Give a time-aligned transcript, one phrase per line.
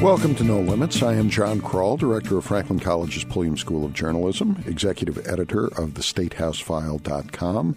[0.00, 1.02] Welcome to No Limits.
[1.02, 5.92] I am John Kroll, Director of Franklin College's Pulliam School of Journalism, Executive Editor of
[5.92, 7.76] the TheStateHouseFile.com,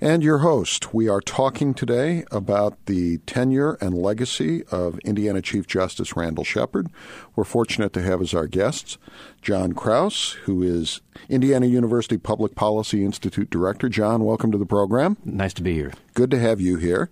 [0.00, 0.94] and your host.
[0.94, 6.88] We are talking today about the tenure and legacy of Indiana Chief Justice Randall Shepard.
[7.36, 8.96] We're fortunate to have as our guests
[9.42, 13.88] John Krauss, who is Indiana University Public Policy Institute Director.
[13.88, 15.16] John, welcome to the program.
[15.24, 15.92] Nice to be here.
[16.14, 17.08] Good to have you here.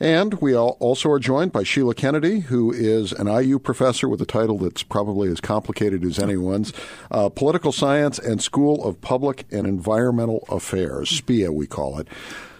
[0.00, 4.26] And we also are joined by Sheila Kennedy, who is an IU professor with a
[4.26, 6.72] title that's probably as complicated as anyone's
[7.10, 12.08] uh, Political Science and School of Public and Environmental Affairs, SPEA, we call it.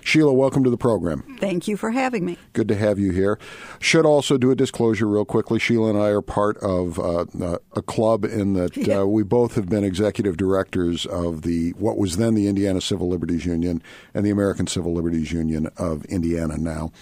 [0.05, 1.23] Sheila, welcome to the program.
[1.41, 2.37] Thank you for having me.
[2.53, 3.39] Good to have you here.
[3.81, 5.59] Should also do a disclosure real quickly.
[5.59, 9.01] Sheila and I are part of uh, uh a club in that yeah.
[9.01, 13.09] uh, we both have been executive directors of the what was then the Indiana Civil
[13.09, 16.93] Liberties Union and the American Civil Liberties Union of Indiana now.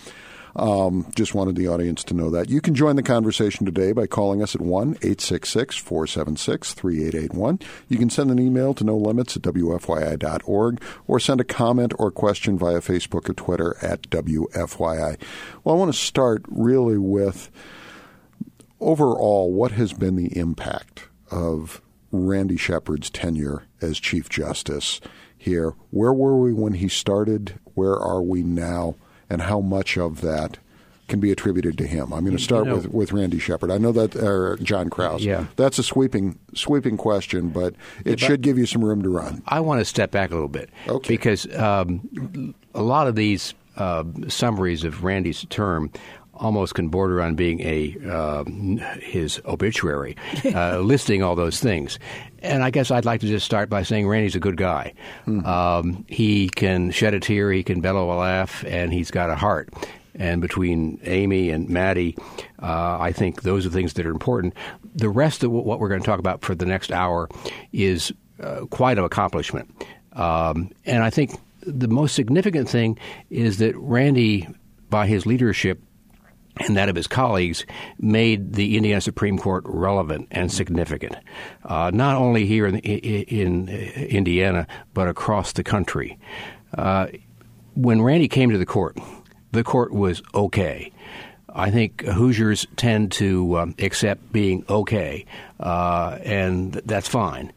[0.54, 2.50] Um, just wanted the audience to know that.
[2.50, 7.60] You can join the conversation today by calling us at 1 866 476 3881.
[7.88, 12.10] You can send an email to no limits at WFYI.org or send a comment or
[12.10, 15.20] question via Facebook or Twitter at WFYI.
[15.64, 17.50] Well, I want to start really with
[18.80, 25.00] overall what has been the impact of Randy Shepard's tenure as Chief Justice
[25.38, 25.74] here.
[25.90, 27.58] Where were we when he started?
[27.74, 28.96] Where are we now?
[29.32, 30.58] And how much of that
[31.08, 32.12] can be attributed to him.
[32.12, 33.70] I'm going to start you know, with, with Randy Shepard.
[33.70, 35.22] I know that uh, John Krauss.
[35.22, 37.74] Yeah, that's a sweeping sweeping question, but
[38.04, 39.42] it should give you some room to run.
[39.46, 41.12] I want to step back a little bit, okay.
[41.12, 45.90] because um, a lot of these uh, summaries of Randy's term
[46.34, 48.44] almost can border on being a uh,
[49.00, 50.16] his obituary,
[50.54, 51.98] uh, listing all those things.
[52.40, 54.94] And I guess I'd like to just start by saying Randy's a good guy.
[55.26, 55.46] Mm-hmm.
[55.46, 59.36] Um, he can shed a tear, he can bellow a laugh, and he's got a
[59.36, 59.72] heart.
[60.14, 62.16] And between Amy and Maddie,
[62.60, 64.54] uh, I think those are things that are important.
[64.94, 67.28] The rest of what we're going to talk about for the next hour
[67.72, 69.70] is uh, quite an accomplishment.
[70.12, 72.98] Um, and I think the most significant thing
[73.30, 74.48] is that Randy,
[74.90, 75.80] by his leadership,
[76.58, 77.64] and that of his colleagues
[77.98, 81.16] made the Indiana Supreme Court relevant and significant,
[81.64, 86.18] uh, not only here in, in, Indiana, but across the country.
[86.76, 87.06] Uh,
[87.74, 88.98] when Randy came to the court,
[89.52, 90.92] the court was okay.
[91.54, 95.26] I think Hoosiers tend to um, accept being okay,
[95.60, 97.52] uh, and that's fine.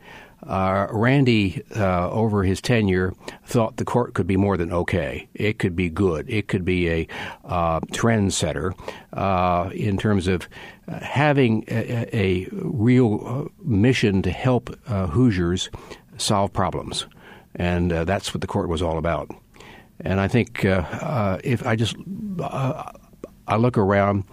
[0.47, 3.13] Uh, Randy, uh, over his tenure,
[3.45, 5.27] thought the court could be more than okay.
[5.33, 6.29] It could be good.
[6.29, 7.07] It could be a
[7.43, 8.73] uh, trendsetter
[9.13, 10.47] uh, in terms of
[10.87, 15.69] uh, having a, a real uh, mission to help Hoosiers
[16.17, 17.07] solve problems.
[17.55, 19.31] And that's what the court was all about.
[20.01, 21.95] And I think if I just
[23.47, 24.25] I look around,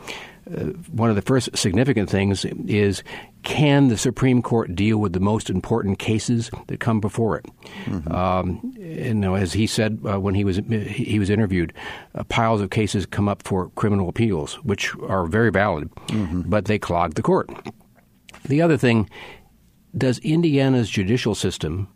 [0.91, 3.03] one of the first significant things is
[3.43, 7.47] can the Supreme Court deal with the most important cases that come before it?
[7.85, 8.13] Mm-hmm.
[8.13, 11.73] Um, you know, as he said uh, when he was he was interviewed,
[12.15, 16.43] uh, piles of cases come up for criminal appeals, which are very valid, mm-hmm.
[16.43, 17.51] but they clog the court.
[18.45, 19.09] The other thing,
[19.97, 21.89] does Indiana's judicial system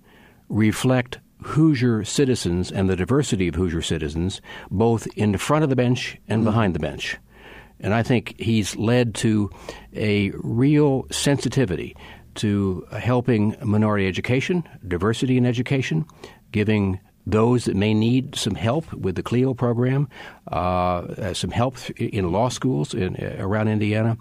[0.48, 4.40] reflect Hoosier citizens and the diversity of Hoosier citizens,
[4.70, 6.50] both in front of the bench and mm-hmm.
[6.50, 7.18] behind the bench?
[7.81, 9.50] And I think he's led to
[9.94, 11.97] a real sensitivity
[12.37, 16.04] to helping minority education, diversity in education,
[16.53, 20.09] giving those that may need some help with the CLEO program,
[20.53, 24.16] uh, some help in law schools in, around Indiana,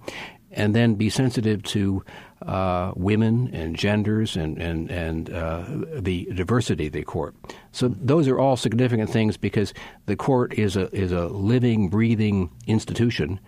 [0.56, 2.04] and then be sensitive to
[2.42, 7.36] uh, women and genders and and and uh, the diversity of the court.
[7.72, 9.74] So those are all significant things because
[10.06, 13.40] the court is a is a living, breathing institution.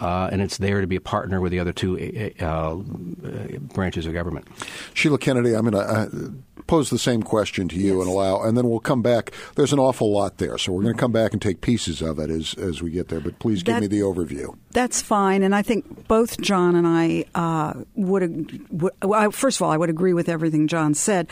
[0.00, 2.76] Uh, and it's there to be a partner with the other two uh, uh,
[3.74, 4.48] branches of government.
[4.94, 6.32] Sheila Kennedy, I'm going to
[6.66, 8.06] pose the same question to you yes.
[8.06, 9.32] and allow, and then we'll come back.
[9.56, 12.18] There's an awful lot there, so we're going to come back and take pieces of
[12.18, 13.20] it as as we get there.
[13.20, 14.56] But please give that, me the overview.
[14.70, 18.92] That's fine, and I think both John and I uh, would, would.
[19.02, 21.28] Well, first of all, I would agree with everything John said.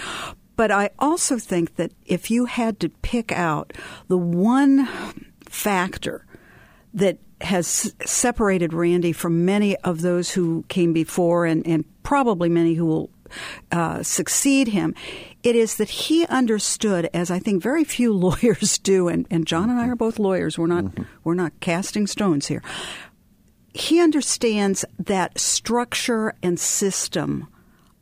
[0.57, 3.73] But I also think that if you had to pick out
[4.09, 4.89] the one
[5.49, 6.27] factor
[6.95, 12.75] that has separated Randy from many of those who came before and, and probably many
[12.75, 13.11] who will
[13.71, 14.95] uh, succeed him.
[15.43, 19.71] It is that he understood, as I think very few lawyers do, and, and John
[19.71, 20.59] and I are both lawyers.
[20.59, 21.05] We're not mm-hmm.
[21.25, 22.63] we're not casting stones here.
[23.75, 27.47] He understands that structure and system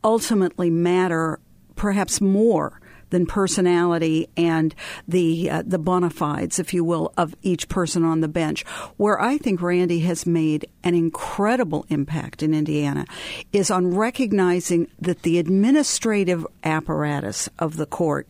[0.03, 1.39] ultimately matter
[1.75, 4.73] perhaps more than personality and
[5.07, 8.63] the uh, the bona fides, if you will, of each person on the bench.
[8.97, 13.05] Where I think Randy has made an incredible impact in Indiana
[13.51, 18.27] is on recognizing that the administrative apparatus of the court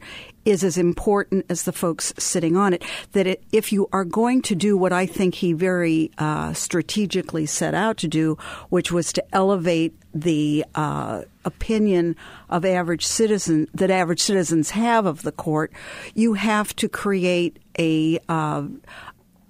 [0.47, 2.83] is as important as the folks sitting on it.
[3.11, 7.45] That it, if you are going to do what I think he very uh, strategically
[7.45, 8.37] set out to do,
[8.69, 12.15] which was to elevate the uh, opinion
[12.49, 15.73] of average citizen that average citizens have of the court,
[16.15, 18.63] you have to create a uh,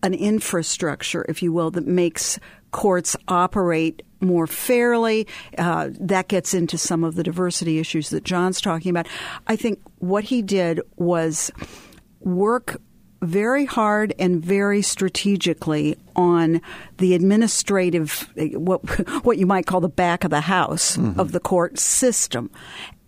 [0.04, 2.40] an infrastructure, if you will, that makes
[2.72, 5.28] courts operate more fairly.
[5.58, 9.08] Uh, that gets into some of the diversity issues that John's talking about.
[9.48, 11.52] I think what he did was
[12.20, 12.82] work
[13.22, 16.62] very hard and very strategically on
[16.98, 18.80] the administrative what
[19.26, 21.20] what you might call the back of the house mm-hmm.
[21.20, 22.52] of the court system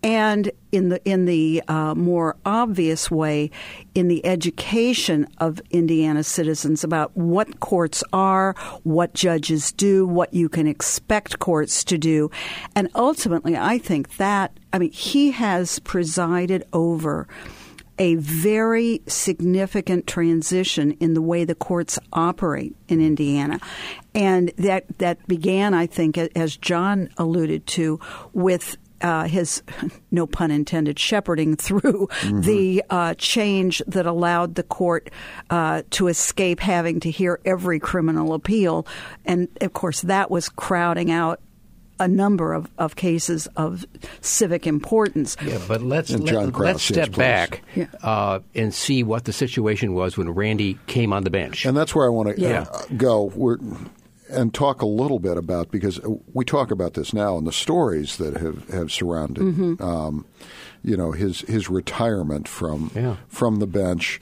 [0.02, 3.50] and in the in the uh, more obvious way,
[3.94, 10.48] in the education of Indiana citizens about what courts are, what judges do, what you
[10.48, 12.30] can expect courts to do,
[12.74, 17.28] and ultimately, I think that I mean he has presided over
[17.98, 23.60] a very significant transition in the way the courts operate in Indiana.
[24.14, 28.00] And that that began, I think, as John alluded to,
[28.32, 29.62] with uh, his,
[30.10, 32.40] no pun intended, shepherding through mm-hmm.
[32.42, 35.10] the uh, change that allowed the court
[35.50, 38.86] uh, to escape having to hear every criminal appeal.
[39.24, 41.40] And of course, that was crowding out
[42.00, 43.84] a number of, of cases of
[44.22, 45.36] civic importance.
[45.44, 47.86] Yeah, but let's let, us step back yeah.
[48.02, 51.66] uh, and see what the situation was when Randy came on the bench.
[51.66, 52.64] And that's where I want to yeah.
[52.72, 53.24] uh, go.
[53.34, 53.58] We're,
[54.30, 56.00] and talk a little bit about because
[56.32, 59.82] we talk about this now and the stories that have have surrounded, mm-hmm.
[59.82, 60.24] um,
[60.82, 63.16] you know, his his retirement from yeah.
[63.28, 64.20] from the bench.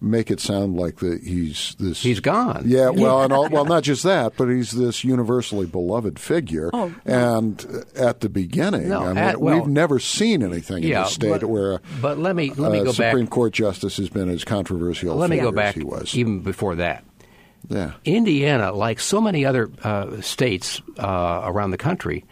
[0.00, 2.02] Make it sound like that he's this.
[2.02, 2.64] He's gone.
[2.66, 6.68] Yeah, well, and all, well, not just that, but he's this universally beloved figure.
[6.74, 7.64] Oh, and
[7.96, 11.08] at the beginning, no, I mean, at, well, we've never seen anything yeah, in the
[11.08, 11.80] state but, where.
[12.02, 13.30] But let me let me go back Supreme back.
[13.30, 15.16] Court justice has been as controversial.
[15.16, 15.78] Let me go back.
[16.12, 17.02] Even before that,
[17.68, 17.92] yeah.
[18.04, 22.24] Indiana, like so many other uh, states uh, around the country,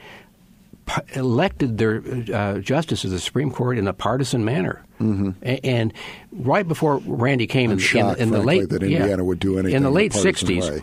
[0.86, 2.02] p- elected their
[2.32, 4.84] uh, justices of the Supreme Court in a partisan manner.
[5.00, 5.30] Mm-hmm.
[5.42, 5.92] A- and
[6.32, 9.38] right before Randy came I'm in, shocked, in, in the late that Indiana yeah, would
[9.38, 10.82] do anything in the late '60s, way.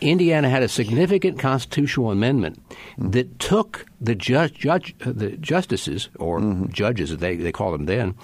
[0.00, 3.10] Indiana had a significant constitutional amendment mm-hmm.
[3.10, 6.68] that took the judge, judge uh, the justices or mm-hmm.
[6.72, 8.14] judges, they they called them then,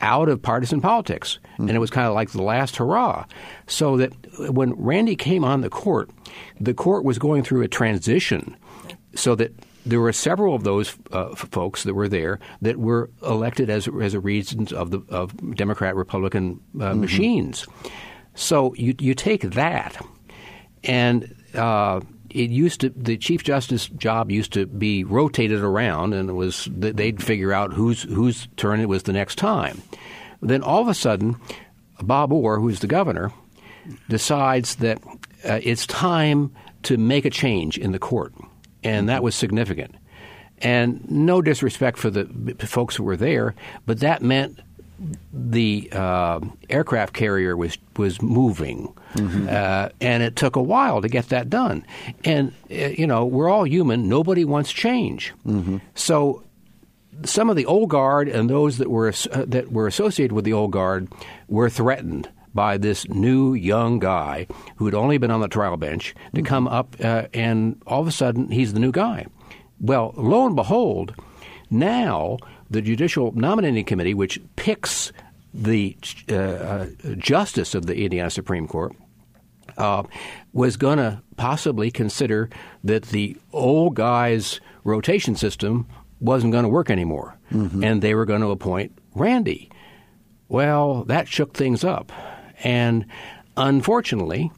[0.00, 1.38] out of partisan politics.
[1.54, 1.68] Mm-hmm.
[1.68, 3.26] And it was kind of like the last hurrah.
[3.66, 4.12] So that
[4.52, 6.10] when Randy came on the court,
[6.60, 8.56] the court was going through a transition
[9.14, 9.52] so that
[9.86, 14.14] there were several of those uh, folks that were there that were elected as as
[14.14, 17.00] a reasons of the of Democrat Republican uh, mm-hmm.
[17.00, 17.66] machines.
[18.34, 20.04] So you you take that,
[20.84, 26.28] and uh, it used to the chief justice job used to be rotated around, and
[26.28, 29.82] it was they'd figure out whose whose turn it was the next time.
[30.40, 31.36] Then all of a sudden,
[32.00, 33.32] Bob Orr, who's the governor,
[34.08, 35.02] decides that
[35.44, 38.32] uh, it's time to make a change in the court,
[38.82, 39.94] and that was significant.
[40.58, 42.24] And no disrespect for the
[42.66, 44.60] folks who were there, but that meant
[45.32, 46.40] the uh,
[46.70, 49.48] aircraft carrier was was moving, mm-hmm.
[49.48, 51.84] uh, and it took a while to get that done.
[52.24, 54.08] And uh, you know, we're all human.
[54.08, 55.34] Nobody wants change.
[55.46, 55.78] Mm-hmm.
[55.94, 56.44] So,
[57.24, 60.52] some of the old guard and those that were uh, that were associated with the
[60.52, 61.08] old guard
[61.48, 66.14] were threatened by this new young guy who had only been on the trial bench
[66.34, 66.46] to mm-hmm.
[66.46, 69.26] come up, uh, and all of a sudden he's the new guy.
[69.78, 71.14] Well, lo and behold,
[71.68, 72.38] now
[72.70, 75.12] the Judicial Nominating Committee, which picks
[75.54, 75.96] the
[76.30, 78.94] uh, uh, justice of the Indiana Supreme Court,
[79.76, 80.02] uh,
[80.52, 82.48] was going to possibly consider
[82.84, 85.86] that the old guy's rotation system
[86.20, 87.84] wasn't going to work anymore, mm-hmm.
[87.84, 89.70] and they were going to appoint Randy.
[90.48, 92.12] Well, that shook things up,
[92.62, 93.06] and
[93.56, 94.50] unfortunately,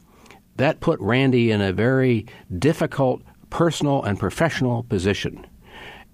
[0.55, 5.45] that put Randy in a very difficult personal and professional position.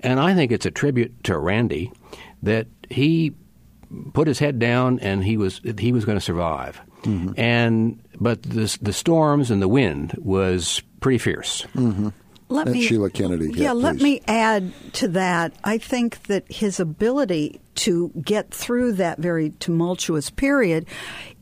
[0.06, 1.92] And I think it's a tribute to Randy
[2.44, 3.34] that he
[4.14, 6.82] put his head down and he was he was going to survive.
[7.04, 7.34] Mm-hmm.
[7.38, 11.66] And but the the storms and the wind was pretty fierce.
[11.76, 12.10] Mm-hmm.
[12.48, 13.52] Let me, Sheila Kennedy.
[13.54, 15.54] Yeah, yeah let me add to that.
[15.64, 20.88] I think that his ability to get through that very tumultuous period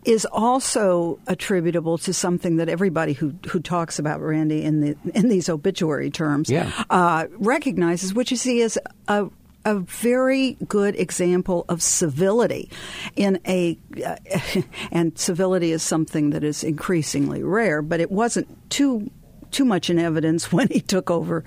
[0.06, 5.30] is also attributable to something that everybody who who talks about Randy in the in
[5.30, 6.72] these obituary terms yeah.
[6.90, 9.30] uh, recognizes, which is he is a
[9.66, 12.70] a very good example of civility
[13.16, 14.18] in a, uh,
[14.92, 19.10] and civility is something that is increasingly rare, but it wasn't too
[19.54, 21.44] too much in evidence when he took over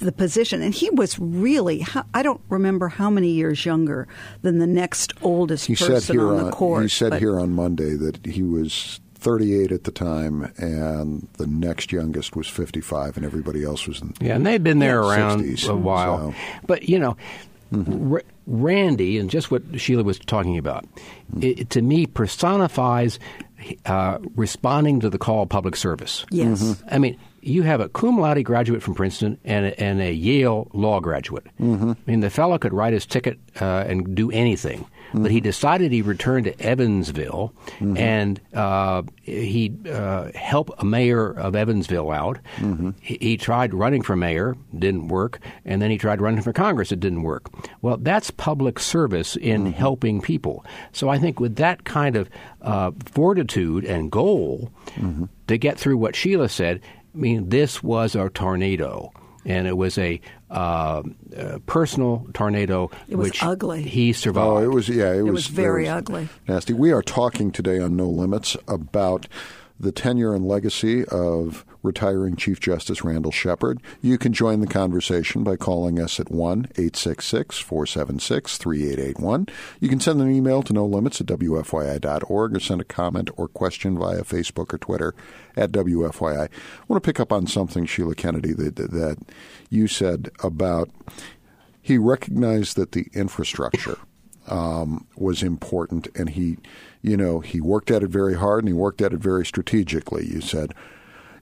[0.00, 0.62] the position.
[0.62, 4.08] And he was really, I don't remember how many years younger
[4.42, 6.82] than the next oldest he person said here on the court.
[6.82, 11.92] He said here on Monday that he was 38 at the time, and the next
[11.92, 15.42] youngest was 55, and everybody else was in yeah, and they'd been there yeah, around
[15.42, 16.32] 60s, a while.
[16.32, 17.16] so- But you know,
[17.72, 18.14] mm-hmm.
[18.14, 20.84] R- Randy and just what Sheila was talking about,
[21.34, 21.42] mm-hmm.
[21.42, 23.18] it, to me personifies
[23.86, 26.24] uh, responding to the call of public service.
[26.30, 26.62] Yes.
[26.62, 26.88] Mm-hmm.
[26.90, 30.68] I mean, you have a cum laude graduate from Princeton and a, and a Yale
[30.72, 31.46] law graduate.
[31.60, 31.90] Mm-hmm.
[31.92, 35.90] I mean, the fellow could write his ticket uh, and do anything, but he decided
[35.90, 42.38] he returned to Evansville and uh, he uh, helped a mayor of Evansville out.
[43.00, 46.92] He, he tried running for mayor, didn't work, and then he tried running for Congress,
[46.92, 47.50] it didn't work.
[47.82, 50.64] Well, that's public service in helping people.
[50.92, 52.28] So I think with that kind of
[52.62, 54.70] uh, fortitude and goal
[55.48, 56.80] to get through what Sheila said,
[57.14, 59.12] I mean, this was a tornado,
[59.44, 61.02] and it was a, uh,
[61.36, 62.90] uh personal tornado.
[63.08, 63.82] It was which ugly.
[63.82, 64.46] He survived.
[64.46, 66.28] Oh, it was yeah, it, was, was very was ugly.
[66.48, 66.72] nasty.
[66.72, 69.26] We are talking today on No Limits about
[69.80, 73.80] the tenure and legacy of retiring Chief Justice Randall Shepard.
[74.02, 79.46] You can join the conversation by calling us at 1 866 476 3881.
[79.80, 83.48] You can send an email to no limits at WFYI.org or send a comment or
[83.48, 85.14] question via Facebook or Twitter
[85.56, 86.42] at WFYI.
[86.42, 89.16] I want to pick up on something, Sheila Kennedy, that, that
[89.70, 90.90] you said about
[91.82, 93.98] he recognized that the infrastructure
[94.46, 96.58] um, was important, and he,
[97.02, 100.26] you know, he worked at it very hard and he worked at it very strategically.
[100.26, 100.74] You said,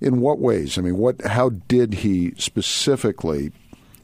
[0.01, 0.79] in what ways?
[0.79, 1.21] I mean, what?
[1.23, 3.53] How did he specifically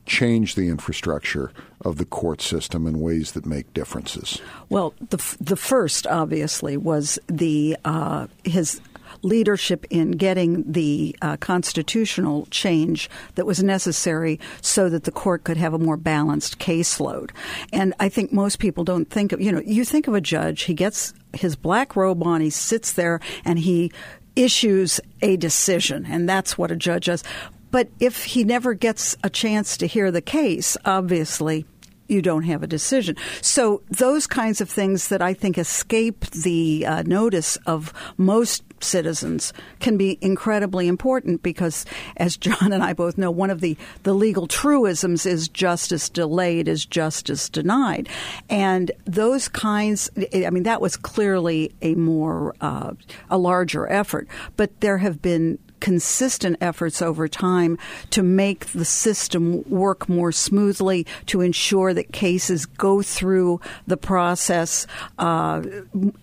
[0.06, 4.40] change the infrastructure of the court system in ways that make differences?
[4.68, 8.80] Well, the f- the first obviously was the uh, his
[9.24, 15.56] leadership in getting the uh, constitutional change that was necessary so that the court could
[15.56, 17.30] have a more balanced caseload.
[17.72, 20.62] And I think most people don't think of you know you think of a judge
[20.62, 23.90] he gets his black robe on he sits there and he
[24.36, 27.24] issues a decision and that's what a judge does.
[27.70, 31.66] But if he never gets a chance to hear the case, obviously
[32.08, 33.16] you don't have a decision.
[33.40, 39.52] So those kinds of things that I think escape the uh, notice of most citizens
[39.80, 41.84] can be incredibly important because,
[42.16, 46.68] as John and I both know, one of the, the legal truisms is justice delayed
[46.68, 48.08] is justice denied.
[48.48, 52.92] And those kinds, I mean, that was clearly a more, uh,
[53.30, 54.28] a larger effort.
[54.56, 57.76] But there have been consistent efforts over time
[58.08, 64.86] to make the system work more smoothly, to ensure that cases go through the process
[65.18, 65.60] uh,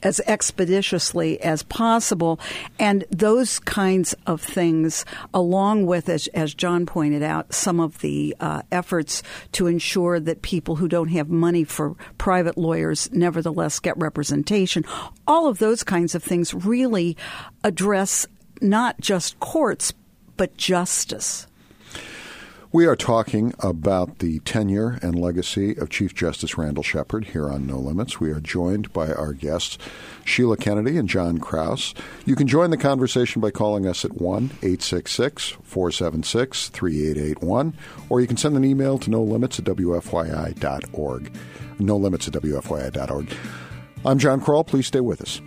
[0.01, 2.39] as expeditiously as possible.
[2.79, 8.35] And those kinds of things, along with, as, as John pointed out, some of the
[8.39, 13.95] uh, efforts to ensure that people who don't have money for private lawyers nevertheless get
[13.95, 14.85] representation,
[15.27, 17.15] all of those kinds of things really
[17.63, 18.25] address
[18.61, 19.93] not just courts,
[20.37, 21.47] but justice.
[22.73, 27.67] We are talking about the tenure and legacy of Chief Justice Randall Shepard here on
[27.67, 28.21] No Limits.
[28.21, 29.77] We are joined by our guests,
[30.23, 31.93] Sheila Kennedy and John Krauss.
[32.25, 37.73] You can join the conversation by calling us at 1 866 476 3881,
[38.07, 41.35] or you can send an email to no limits at WFYI.org.
[41.77, 43.35] No limits at WFYI.org.
[44.05, 44.63] I'm John Kroll.
[44.63, 45.41] Please stay with us.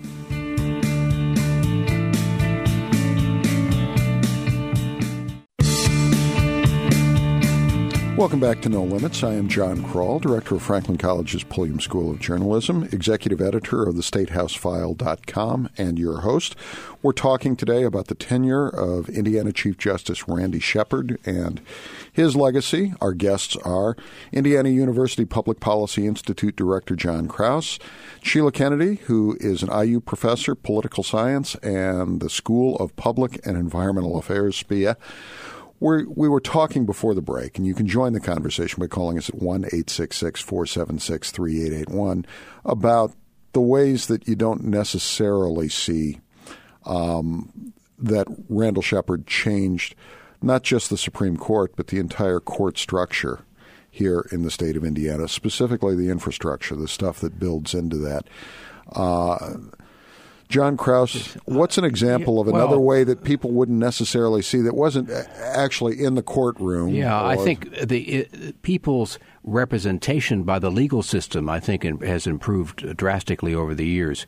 [8.17, 9.25] Welcome back to No Limits.
[9.25, 13.97] I am John Kroll, director of Franklin College's Pulliam School of Journalism, executive editor of
[13.97, 16.55] the StateHouseFile.com, and your host.
[17.03, 21.61] We're talking today about the tenure of Indiana Chief Justice Randy Shepard and
[22.13, 22.95] his legacy.
[23.01, 23.97] Our guests are
[24.31, 27.81] Indiana University Public Policy Institute Director John Krauss,
[28.23, 33.57] Sheila Kennedy, who is an IU professor, political science, and the School of Public and
[33.57, 34.95] Environmental Affairs, SPEA.
[35.81, 39.19] We're, we were talking before the break, and you can join the conversation by calling
[39.19, 42.27] us at 1 866 476 3881
[42.65, 43.13] about
[43.53, 46.21] the ways that you don't necessarily see
[46.87, 49.95] um, that Randall Shepard changed
[50.43, 53.41] not just the Supreme Court, but the entire court structure
[53.91, 58.27] here in the state of Indiana, specifically the infrastructure, the stuff that builds into that.
[58.93, 59.55] Uh,
[60.49, 64.61] John Krauss, uh, what's an example of another Well- way that people wouldn't necessarily see
[64.63, 66.91] that wasn't uh, actually in the courtroom?
[66.91, 72.97] Yeah, I think the it, people's representation by the legal system, I think, has improved
[72.97, 74.27] drastically over the years.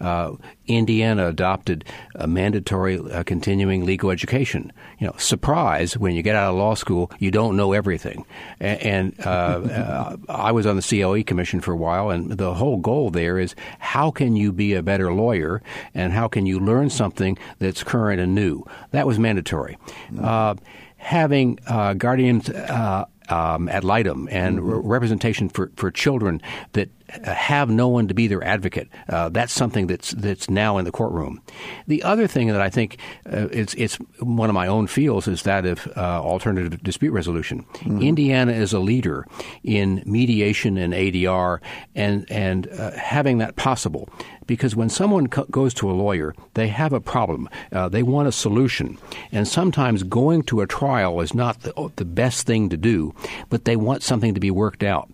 [0.00, 0.32] Uh,
[0.66, 1.84] Indiana adopted
[2.14, 4.70] a mandatory uh, continuing legal education.
[4.98, 8.26] You know, surprise, when you get out of law school, you don't know everything.
[8.60, 12.54] And, and uh, uh I was on the CLE commission for a while, and the
[12.54, 15.62] whole goal there is how can you be a better lawyer
[15.94, 18.64] and how can you learn something that's current and new.
[18.90, 19.78] That was mandatory.
[20.20, 20.56] Uh,
[20.98, 22.50] having uh, guardians
[23.28, 24.70] um, ad litem and mm-hmm.
[24.70, 26.40] re- representation for, for children
[26.72, 26.90] that
[27.24, 28.88] have no one to be their advocate.
[29.08, 31.40] Uh, that's something that's that's now in the courtroom.
[31.86, 35.42] The other thing that I think uh, it's it's one of my own fields is
[35.42, 37.64] that of uh, alternative dispute resolution.
[37.72, 38.02] Mm-hmm.
[38.02, 39.26] Indiana is a leader
[39.62, 41.60] in mediation and ADR,
[41.94, 44.08] and and uh, having that possible
[44.48, 47.48] because when someone co- goes to a lawyer, they have a problem.
[47.70, 48.98] Uh, they want a solution.
[49.30, 53.14] And sometimes going to a trial is not the, the, best thing to do,
[53.50, 55.08] but they want something to be worked out.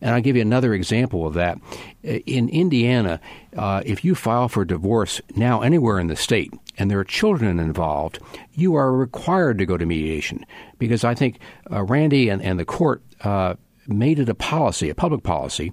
[0.00, 1.58] And I'll give you another example of that.
[2.02, 3.20] In Indiana,
[3.56, 7.58] uh, if you file for divorce now anywhere in the state, and there are children
[7.58, 8.20] involved,
[8.54, 10.46] you are required to go to mediation.
[10.78, 11.40] Because I think
[11.70, 13.56] uh, Randy and, and the court uh,
[13.88, 15.72] made it a policy, a public policy,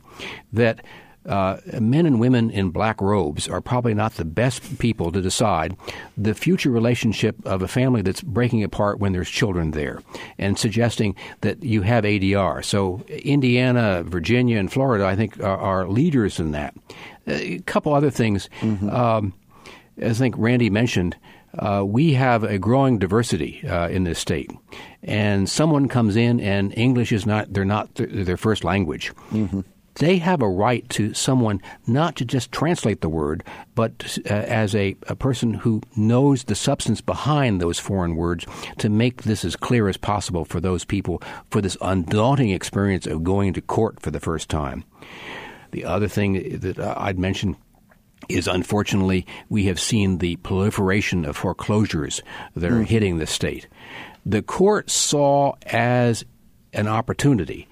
[0.51, 0.83] that
[1.25, 5.75] uh, men and women in black robes are probably not the best people to decide
[6.17, 10.01] the future relationship of a family that's breaking apart when there's children there,
[10.37, 12.63] and suggesting that you have ADR.
[12.63, 16.75] So Indiana, Virginia, and Florida, I think, are, are leaders in that.
[17.27, 18.49] A couple other things.
[18.59, 18.89] Mm-hmm.
[18.89, 19.33] Um,
[20.01, 21.15] I think Randy mentioned,
[21.57, 24.51] uh, we have a growing diversity uh, in this state,
[25.03, 29.13] and someone comes in and English is not they're not th- their first language.
[29.31, 29.61] Mm-hmm
[29.95, 33.43] they have a right to someone not to just translate the word,
[33.75, 38.45] but uh, as a, a person who knows the substance behind those foreign words
[38.79, 43.23] to make this as clear as possible for those people for this undaunting experience of
[43.23, 44.83] going to court for the first time.
[45.71, 47.55] The other thing that I'd mention
[48.29, 52.21] is unfortunately we have seen the proliferation of foreclosures
[52.55, 52.85] that are mm.
[52.85, 53.67] hitting the state.
[54.25, 56.23] The court saw as
[56.71, 57.67] an opportunity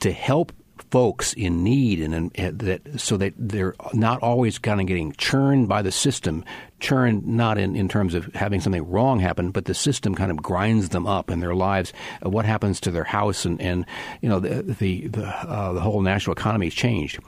[0.00, 0.52] to help
[0.90, 5.12] folks in need and, and eh, that so that they're not always kind of getting
[5.12, 6.44] churned by the system
[6.80, 10.42] churn not in, in terms of having something wrong happen, but the system kind of
[10.42, 11.92] grinds them up in their lives.
[12.24, 13.86] Uh, what happens to their house and, and
[14.20, 17.18] you know the the the, uh, the whole national economy has changed.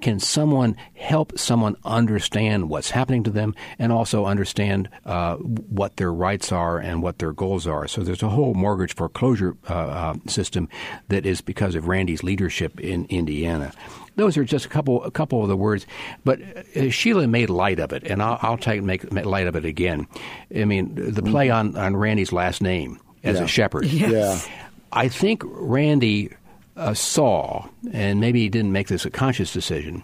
[0.00, 6.12] Can someone help someone understand what's happening to them and also understand uh, what their
[6.12, 7.88] rights are and what their goals are?
[7.88, 10.68] So there's a whole mortgage foreclosure uh, uh, system
[11.08, 13.72] that is because of Randy's leadership in Indiana.
[14.18, 15.86] Those are just a couple a couple of the words,
[16.24, 16.40] but
[16.76, 19.64] uh, Sheila made light of it, and I'll, I'll take make, make, light of it
[19.64, 20.06] again.
[20.54, 23.44] I mean, the play on, on Randy's last name as yeah.
[23.44, 23.86] a shepherd.
[23.86, 24.46] Yes.
[24.46, 24.64] Yeah.
[24.92, 26.32] I think Randy
[26.76, 30.02] uh, saw, and maybe he didn't make this a conscious decision,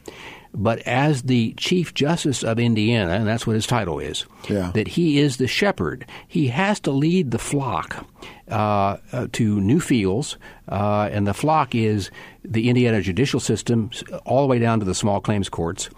[0.53, 4.71] but as the Chief Justice of Indiana, and that's what his title is, yeah.
[4.75, 6.07] that he is the shepherd.
[6.29, 8.07] He has to lead the flock
[8.49, 10.37] uh, uh, to new fields,
[10.69, 12.11] uh, and the flock is
[12.45, 13.91] the Indiana judicial system,
[14.25, 15.91] all the way down to the small claims courts,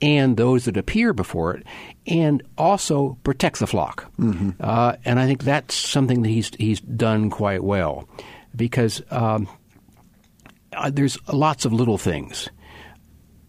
[0.00, 1.64] and those that appear before it,
[2.06, 4.10] and also protect the flock.
[4.18, 4.50] Mm-hmm.
[4.60, 8.08] Uh, and I think that's something that he's he's done quite well,
[8.54, 9.48] because um,
[10.72, 12.48] uh, there's lots of little things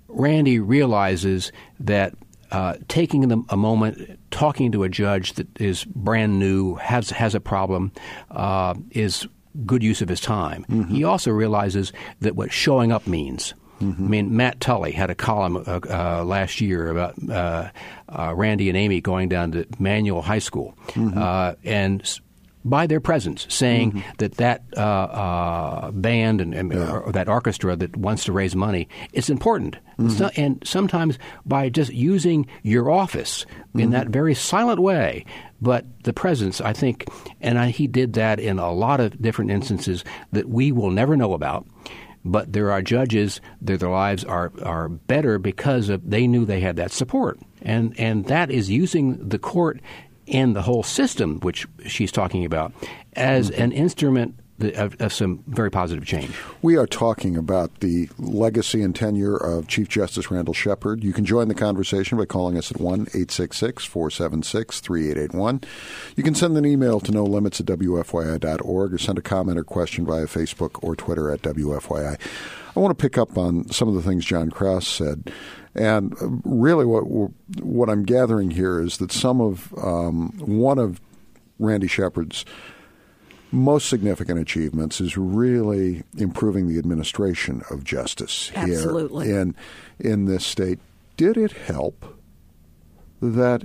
[0.08, 2.14] Randy realizes that
[2.52, 7.36] uh, taking the, a moment, talking to a judge that is brand new, has has
[7.36, 7.92] a problem,
[8.32, 9.28] uh, is
[9.66, 10.66] good use of his time.
[10.70, 10.94] Mm-hmm.
[10.94, 11.92] He also realizes
[12.22, 13.54] that what showing up means.
[13.82, 14.06] Mm-hmm.
[14.06, 17.70] I mean, Matt Tully had a column uh, uh last year about uh,
[18.10, 21.68] uh, Randy and Amy going down to Manual High School, mm-hmm.
[21.68, 22.20] and
[22.70, 24.10] by their presence, saying mm-hmm.
[24.18, 26.92] that that uh, uh, band and, and yeah.
[26.92, 29.78] or that orchestra that wants to raise money, it's important.
[29.98, 30.24] Mm-hmm.
[30.24, 33.80] Not, and sometimes by just using your office mm-hmm.
[33.80, 35.26] in that very silent way,
[35.62, 37.08] but the presence, I think,
[37.42, 41.16] and I, he did that in a lot of different instances that we will never
[41.16, 41.66] know about.
[42.32, 46.60] But there are judges that their lives are, are better because of they knew they
[46.60, 47.40] had that support.
[47.62, 49.80] And, and that is using the court
[50.28, 52.74] and the whole system, which she's talking about,
[53.14, 53.62] as mm-hmm.
[53.62, 56.32] an instrument of, of, some very positive change.
[56.62, 61.04] We are talking about the legacy and tenure of Chief Justice Randall Shepard.
[61.04, 65.62] You can join the conversation by calling us at 1 866 476 3881.
[66.16, 69.64] You can send an email to no limits at WFYI.org or send a comment or
[69.64, 72.20] question via Facebook or Twitter at WFYI.
[72.76, 75.32] I want to pick up on some of the things John Krauss said.
[75.74, 77.04] And really, what
[77.62, 81.00] what I'm gathering here is that some of um, one of
[81.60, 82.46] Randy Shepard's
[83.52, 89.28] most significant achievements is really improving the administration of justice Absolutely.
[89.28, 89.56] here in
[90.00, 90.80] in this state.
[91.16, 92.20] Did it help
[93.22, 93.64] that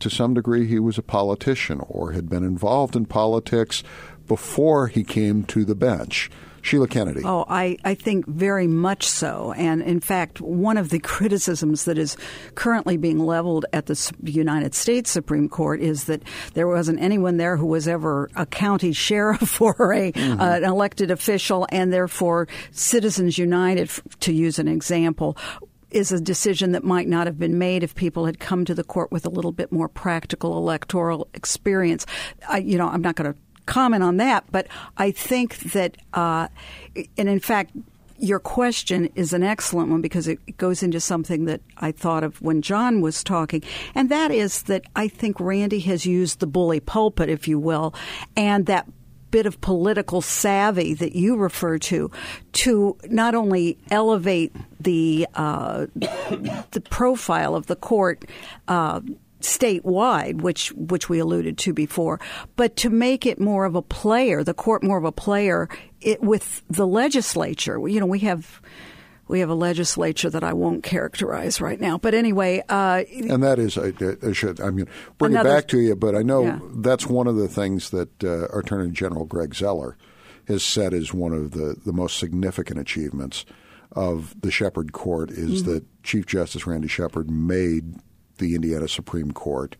[0.00, 3.82] to some degree he was a politician or had been involved in politics
[4.28, 6.30] before he came to the bench?
[6.62, 7.22] Sheila Kennedy.
[7.24, 9.52] Oh, I, I think very much so.
[9.56, 12.16] And in fact, one of the criticisms that is
[12.54, 16.22] currently being leveled at the United States Supreme Court is that
[16.54, 20.40] there wasn't anyone there who was ever a county sheriff or a, mm-hmm.
[20.40, 25.36] uh, an elected official, and therefore Citizens United, to use an example,
[25.90, 28.84] is a decision that might not have been made if people had come to the
[28.84, 32.06] court with a little bit more practical electoral experience.
[32.48, 36.48] I, you know, I'm not going to comment on that, but I think that, uh,
[37.16, 37.72] and in fact,
[38.18, 42.40] your question is an excellent one because it goes into something that I thought of
[42.40, 43.62] when John was talking,
[43.94, 47.94] and that is that I think Randy has used the bully pulpit, if you will,
[48.36, 48.86] and that
[49.32, 52.10] bit of political savvy that you refer to
[52.52, 58.24] to not only elevate the uh, the profile of the court.
[58.68, 59.00] Uh,
[59.42, 62.20] statewide, which which we alluded to before,
[62.56, 65.68] but to make it more of a player, the court more of a player
[66.00, 67.86] it, with the legislature.
[67.88, 68.60] You know, we have
[69.28, 71.98] we have a legislature that I won't characterize right now.
[71.98, 74.86] But anyway, uh, and that is I, I, should I mean
[75.18, 76.58] bring another, it back to you, but I know yeah.
[76.76, 79.96] that's one of the things that uh, Attorney General Greg Zoeller
[80.48, 83.44] has said is one of the the most significant achievements
[83.92, 85.72] of the Shepard Court is mm-hmm.
[85.72, 87.94] that Chief Justice Randy Shepard made
[88.42, 89.76] the Indiana Supreme Court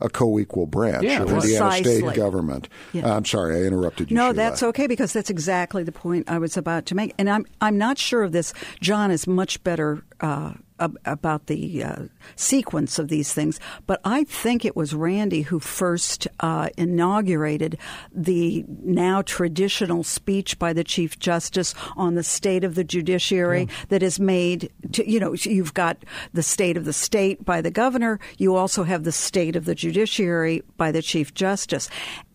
[0.00, 2.68] a co-equal branch yeah, of Indiana state government.
[2.92, 3.06] Yeah.
[3.06, 4.16] Uh, I'm sorry, I interrupted you.
[4.16, 4.34] No, Sheila.
[4.34, 7.14] that's okay because that's exactly the point I was about to make.
[7.18, 8.52] And I'm I'm not sure of this.
[8.80, 12.02] John is much better uh, about the uh,
[12.36, 17.78] sequence of these things, but I think it was Randy who first uh, inaugurated
[18.12, 23.74] the now traditional speech by the Chief Justice on the state of the judiciary yeah.
[23.88, 24.70] that is made.
[24.92, 28.20] To, you know, you've got the state of the state by the governor.
[28.38, 31.88] You also have the state of the judiciary by the Chief Justice.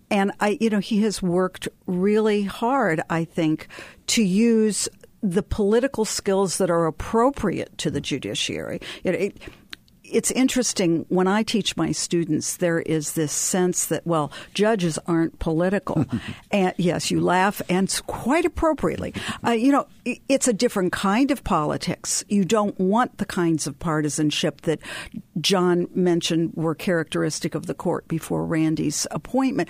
[0.10, 3.68] And I, you know, he has worked really hard, I think,
[4.08, 4.88] to use
[5.24, 8.82] the political skills that are appropriate to the judiciary.
[9.06, 9.40] It,
[10.04, 15.40] it's interesting when I teach my students, there is this sense that, well, judges aren't
[15.40, 16.06] political.
[16.52, 19.14] and yes, you laugh, and quite appropriately.
[19.46, 22.24] Uh, you know, it's a different kind of politics.
[22.28, 24.80] You don't want the kinds of partisanship that
[25.40, 29.70] John mentioned were characteristic of the court before Randy's appointment.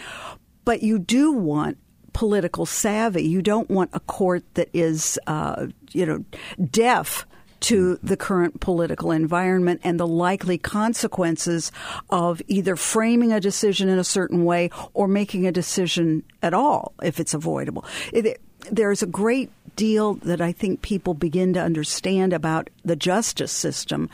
[0.65, 1.77] But you do want
[2.13, 3.23] political savvy.
[3.23, 6.23] You don't want a court that is, uh, you know,
[6.69, 7.25] deaf
[7.61, 11.71] to the current political environment and the likely consequences
[12.09, 16.93] of either framing a decision in a certain way or making a decision at all
[17.01, 17.85] if it's avoidable.
[18.11, 23.51] It, there's a great deal that I think people begin to understand about the justice
[23.51, 24.09] system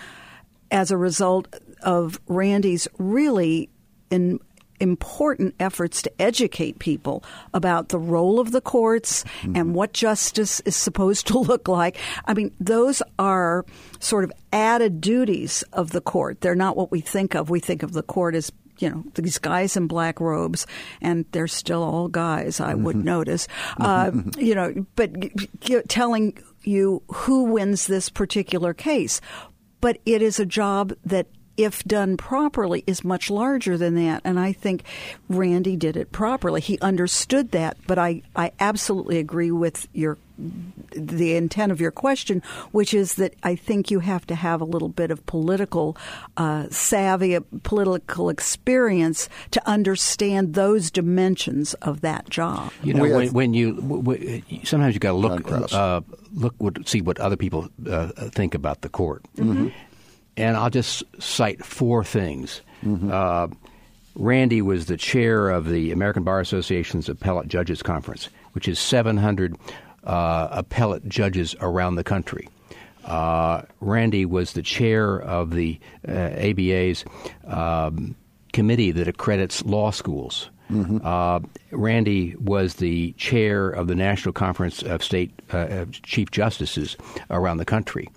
[0.72, 1.48] as a result
[1.82, 3.70] of Randy's really
[4.12, 4.40] in
[4.80, 9.56] important efforts to educate people about the role of the courts mm-hmm.
[9.56, 11.98] and what justice is supposed to look like.
[12.26, 13.66] I mean, those are
[14.00, 16.42] sort of added duties of the court.
[16.42, 17.50] They're not what we think of.
[17.50, 20.66] We think of the court as you know these guys in black robes,
[21.02, 22.60] and they're still all guys.
[22.60, 23.06] I would mm-hmm.
[23.06, 25.12] notice, uh, you know, but
[25.90, 29.22] telling you who wins this particular case.
[29.82, 31.28] But it is a job that
[31.60, 34.22] if done properly, is much larger than that.
[34.24, 34.84] And I think
[35.28, 36.62] Randy did it properly.
[36.62, 40.18] He understood that, but I, I absolutely agree with your
[40.96, 42.42] the intent of your question,
[42.72, 45.98] which is that I think you have to have a little bit of political
[46.38, 52.72] uh, savvy, political experience to understand those dimensions of that job.
[52.84, 56.00] You know, when, when, you sometimes you got to look uh,
[56.34, 59.24] look what, see what other people uh, think about the court.
[59.36, 59.68] Mm-hmm.
[60.40, 62.62] And I'll just cite four things.
[62.84, 63.12] Mm-hmm.
[63.12, 63.48] Uh,
[64.16, 69.56] Randy was the chair of the American Bar Association's Appellate Judges Conference, which is 700
[70.04, 72.48] uh, appellate judges around the country.
[73.06, 77.06] Uh, Randy was the chair of the uh, ABA's
[77.46, 78.16] um,
[78.54, 80.50] committee that accredits law schools.
[80.70, 81.00] Mm-hmm.
[81.04, 81.40] Uh,
[81.72, 86.96] Randy was the chair of the National Conference of State uh, Chief Justices
[87.32, 88.10] around the country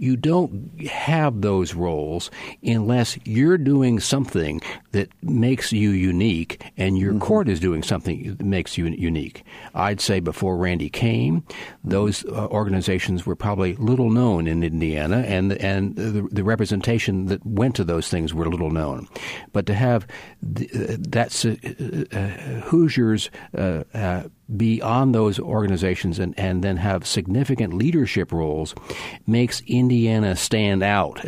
[0.00, 2.30] you don't have those roles
[2.62, 7.20] unless you're doing something that makes you unique, and your mm-hmm.
[7.20, 9.44] court is doing something that makes you unique.
[9.74, 11.44] I'd say before Randy came,
[11.84, 17.44] those uh, organizations were probably little known in Indiana, and and the, the, representation that
[17.44, 19.06] went to those things were little known.
[19.52, 20.06] But to have
[20.42, 23.30] the, uh, that uh, uh, Hoosiers
[24.50, 28.74] uh, uh, be on those organizations and, and then have significant leadership roles
[29.26, 31.24] makes Indiana stand out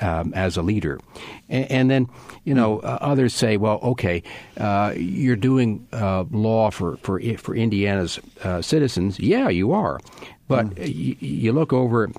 [0.00, 1.00] um, as a leader.
[1.48, 2.08] And, and then,
[2.44, 4.22] you know, uh, others say, well, okay,
[4.58, 9.18] uh, you're doing uh, law for, for, for Indiana's uh, citizens.
[9.18, 10.00] Yeah, you are.
[10.48, 10.78] But mm.
[10.78, 12.10] y- you look over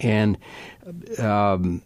[0.00, 0.38] and
[1.18, 1.82] um,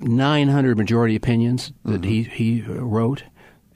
[0.00, 2.10] 900 majority opinions that mm-hmm.
[2.10, 3.22] he, he wrote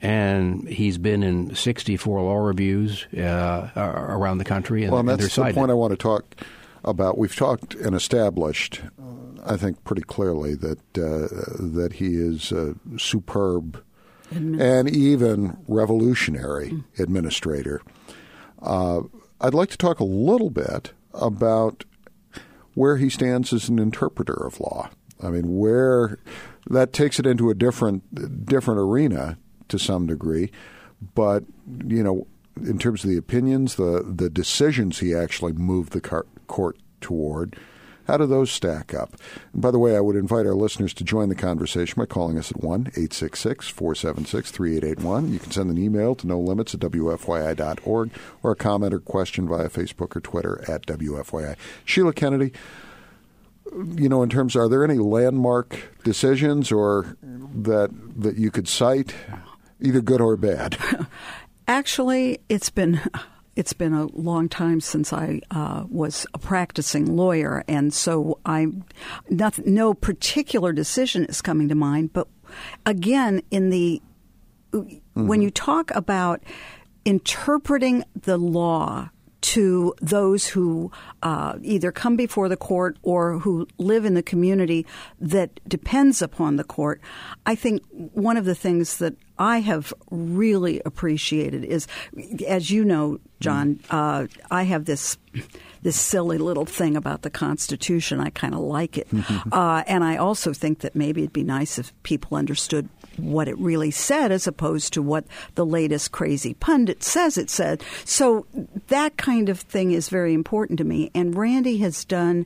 [0.03, 4.83] and he's been in 64 law reviews uh, around the country.
[4.83, 6.35] And, well, and that's the point I want to talk
[6.83, 7.17] about.
[7.17, 8.81] We've talked and established
[9.45, 11.27] I think pretty clearly that uh,
[11.59, 13.83] that he is a superb
[14.31, 16.83] and even revolutionary mm.
[16.97, 17.81] administrator.
[18.61, 19.01] Uh,
[19.39, 21.83] I'd like to talk a little bit about
[22.73, 24.89] where he stands as an interpreter of law.
[25.21, 26.17] I mean, where
[26.67, 29.37] that takes it into a different different arena
[29.73, 30.51] to some degree,
[31.15, 31.43] but
[31.85, 36.77] you know, in terms of the opinions, the the decisions he actually moved the court
[37.01, 37.57] toward
[38.05, 39.15] how do those stack up?
[39.53, 42.37] And by the way, I would invite our listeners to join the conversation by calling
[42.37, 45.33] us at 1 866 476 3881.
[45.33, 49.47] You can send an email to no limits at WFYI.org or a comment or question
[49.47, 51.55] via Facebook or Twitter at WFYI.
[51.85, 52.51] Sheila Kennedy,
[53.95, 57.15] you know, in terms, are there any landmark decisions or
[57.55, 59.15] that that you could cite,
[59.83, 60.77] either good or bad?
[61.67, 62.99] Actually, it's been
[63.55, 68.67] it's been a long time since I uh, was a practicing lawyer, and so I,
[69.29, 72.13] not, no particular decision is coming to mind.
[72.13, 72.27] But
[72.85, 74.01] again, in the
[74.71, 75.27] mm-hmm.
[75.27, 76.41] when you talk about
[77.05, 79.09] interpreting the law
[79.43, 80.89] to those who
[81.21, 84.85] uh, either come before the court or who live in the community
[85.19, 87.01] that depends upon the court.
[87.45, 91.87] I think one of the things that I have really appreciated is,
[92.47, 95.17] as you know, John, uh, I have this
[95.81, 98.21] this silly little thing about the Constitution.
[98.21, 99.07] I kind of like it,
[99.51, 103.57] uh, and I also think that maybe it'd be nice if people understood what it
[103.57, 107.83] really said as opposed to what the latest crazy pundit says it said.
[108.05, 108.45] So
[108.87, 111.11] that kind of thing is very important to me.
[111.13, 112.45] And Randy has done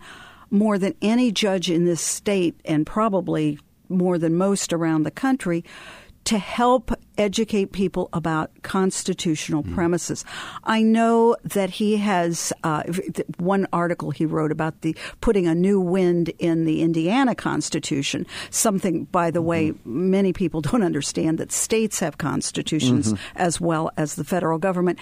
[0.50, 5.64] more than any judge in this state and probably more than most around the country
[6.28, 9.74] to help educate people about constitutional mm.
[9.74, 10.26] premises.
[10.66, 12.84] I know that he has uh,
[13.38, 18.28] one article he wrote about the putting a new wind in the Indiana Constitution.
[18.50, 19.48] Something, by the mm-hmm.
[19.48, 23.38] way, many people don't understand that states have constitutions mm-hmm.
[23.38, 25.00] as well as the federal government.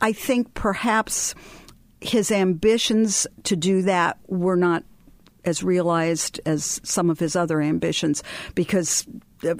[0.00, 1.36] I think perhaps
[2.00, 4.82] his ambitions to do that were not
[5.46, 8.22] as realized as some of his other ambitions
[8.54, 9.06] because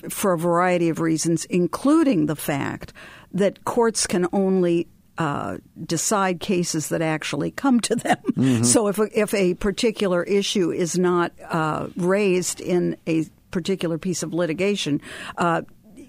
[0.08, 2.92] for a variety of reasons, including the fact
[3.32, 8.18] that courts can only uh, decide cases that actually come to them.
[8.32, 8.64] Mm-hmm.
[8.64, 14.22] So if a, if a particular issue is not uh, raised in a particular piece
[14.22, 15.00] of litigation,
[15.38, 15.62] uh,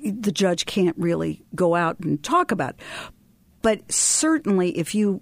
[0.03, 2.71] the judge can't really go out and talk about.
[2.71, 2.81] It.
[3.61, 5.21] But certainly, if you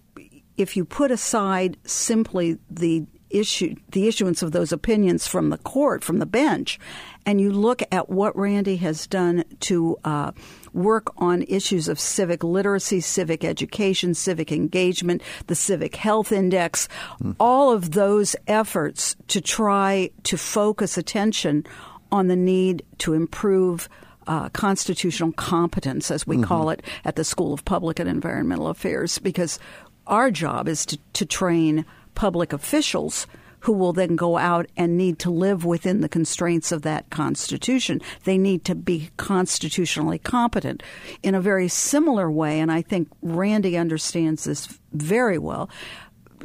[0.57, 3.05] if you put aside simply the
[3.39, 6.79] issue the issuance of those opinions from the court from the bench
[7.25, 10.31] and you look at what Randy has done to uh,
[10.73, 16.87] work on issues of civic literacy, civic education, civic engagement, the Civic Health Index,
[17.21, 17.35] mm.
[17.39, 21.65] all of those efforts to try to focus attention
[22.11, 23.89] on the need to improve
[24.27, 26.45] uh, constitutional competence, as we mm-hmm.
[26.45, 29.59] call it at the School of Public and Environmental Affairs, because
[30.07, 33.27] our job is to, to train public officials
[33.65, 37.99] who will then go out and need to live within the constraints of that Constitution.
[38.23, 40.83] They need to be constitutionally competent.
[41.23, 45.67] In a very similar way, and I think Randy understands this very well,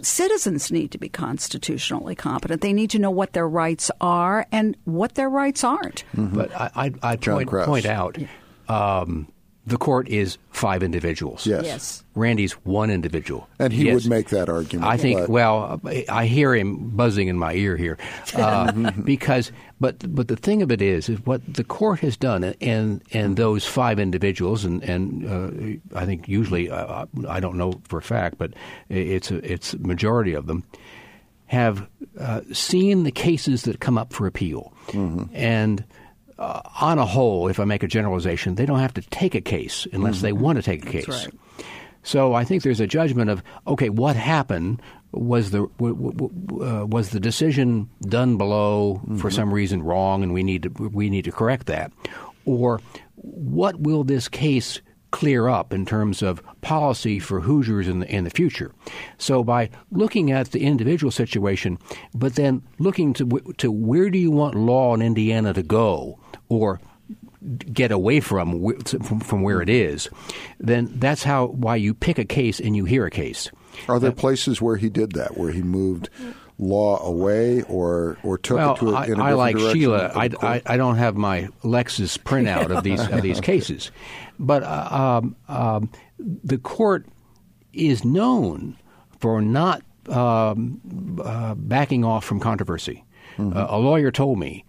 [0.01, 2.63] citizens need to be constitutionally competent.
[2.63, 6.05] They need to know what their rights are and what their rights aren't.
[6.17, 6.35] Mm-hmm.
[6.35, 8.17] But I, I, point, point, out
[8.69, 9.29] um,
[9.71, 11.47] the court is five individuals.
[11.47, 11.65] Yes.
[11.65, 12.05] yes.
[12.15, 13.49] Randy's one individual.
[13.59, 13.95] And he yes.
[13.95, 14.91] would make that argument.
[14.91, 15.29] I think, but.
[15.31, 17.97] well, I hear him buzzing in my ear here.
[18.41, 22.43] Uh, because, but but the thing of it is, is what the court has done,
[22.43, 27.81] and and those five individuals, and, and uh, I think usually, uh, I don't know
[27.85, 28.55] for a fact, but
[28.89, 30.65] it's a, it's a majority of them,
[31.47, 31.87] have
[32.19, 34.73] uh, seen the cases that come up for appeal.
[34.89, 35.25] Mm-hmm.
[35.35, 35.85] And
[36.41, 39.41] uh, on a whole, if I make a generalization, they don't have to take a
[39.43, 40.23] case unless mm-hmm.
[40.23, 41.09] they want to take a case.
[41.09, 41.29] Right.
[42.03, 44.81] So I think there's a judgment of okay, what happened
[45.13, 49.19] was the uh, was the decision done below mm-hmm.
[49.19, 51.93] for some reason wrong, and we need to we need to correct that,
[52.47, 52.81] or
[53.17, 58.25] what will this case clear up in terms of policy for Hoosiers in the in
[58.25, 58.73] the future.
[59.19, 61.79] So by looking at the individual situation,
[62.15, 63.27] but then looking to
[63.59, 66.19] to where do you want law in Indiana to go,
[66.51, 66.79] or
[67.73, 68.77] get away from
[69.21, 70.11] from where it is,
[70.59, 73.51] then that's how why you pick a case and you hear a case.
[73.89, 76.11] Are there uh, places where he did that, where he moved
[76.59, 79.81] law away or or took well, it to a, I, in a I like direction
[79.81, 80.13] Sheila.
[80.15, 83.91] I, I, I, don't have my Lexis printout of these of these cases,
[84.39, 87.07] but uh, um, um, the court
[87.73, 88.77] is known
[89.21, 93.05] for not um, uh, backing off from controversy.
[93.39, 93.57] Mm-hmm.
[93.57, 94.65] Uh, a lawyer told me,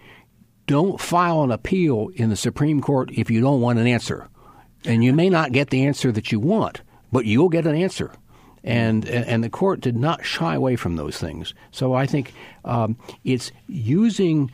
[0.72, 4.28] "Don't file an appeal in the Supreme Court if you don't want an answer,
[4.86, 6.82] and you may not get the answer that you want,
[7.12, 8.12] but you'll get an answer."
[8.64, 11.54] and and the court did not shy away from those things.
[11.72, 14.52] So I think um, it's using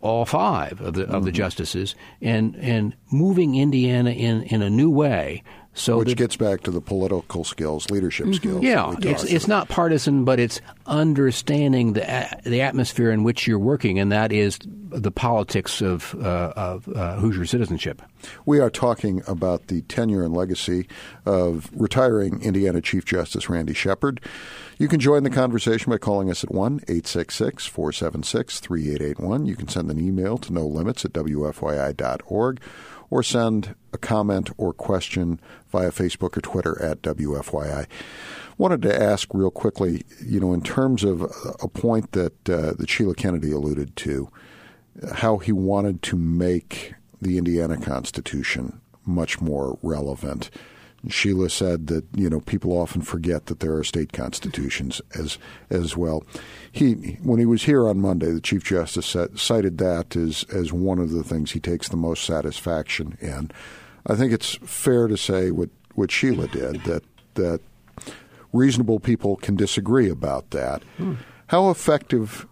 [0.00, 1.36] all five of the of the mm-hmm.
[1.36, 5.42] justices and and moving Indiana in in a new way
[5.78, 8.34] so Which that, gets back to the political skills, leadership mm-hmm.
[8.34, 8.62] skills.
[8.62, 13.98] Yeah, it's it's not partisan, but it's understanding the the atmosphere in which you're working,
[13.98, 14.58] and that is
[14.90, 18.02] the politics of, uh, of uh, Hoosier citizenship.
[18.46, 20.88] We are talking about the tenure and legacy
[21.26, 24.20] of retiring Indiana Chief Justice Randy Shepard.
[24.78, 29.46] You can join the conversation by calling us at 1 866 476 3881.
[29.46, 32.60] You can send an email to no limits at wfyi.org
[33.10, 35.40] or send a comment or question
[35.70, 37.86] via Facebook or Twitter at WFYI.
[38.56, 41.22] Wanted to ask real quickly, you know, in terms of
[41.62, 44.30] a point that uh, that Sheila Kennedy alluded to,
[45.14, 50.50] how he wanted to make the Indiana Constitution much more relevant.
[51.08, 55.38] Sheila said that you know people often forget that there are state constitutions as
[55.70, 56.24] as well.
[56.72, 60.72] He when he was here on Monday, the Chief Justice said, cited that as as
[60.72, 63.50] one of the things he takes the most satisfaction in.
[64.06, 67.60] I think it's fair to say what what Sheila did that that
[68.52, 70.82] reasonable people can disagree about that.
[70.96, 71.14] Hmm.
[71.48, 72.46] How effective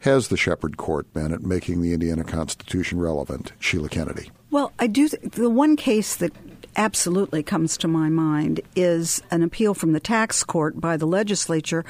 [0.00, 4.30] has the Shepard Court been at making the Indiana Constitution relevant, Sheila Kennedy?
[4.50, 5.08] Well, I do.
[5.08, 6.32] Th- the one case that
[6.76, 11.84] absolutely comes to my mind is an appeal from the tax court by the legislature.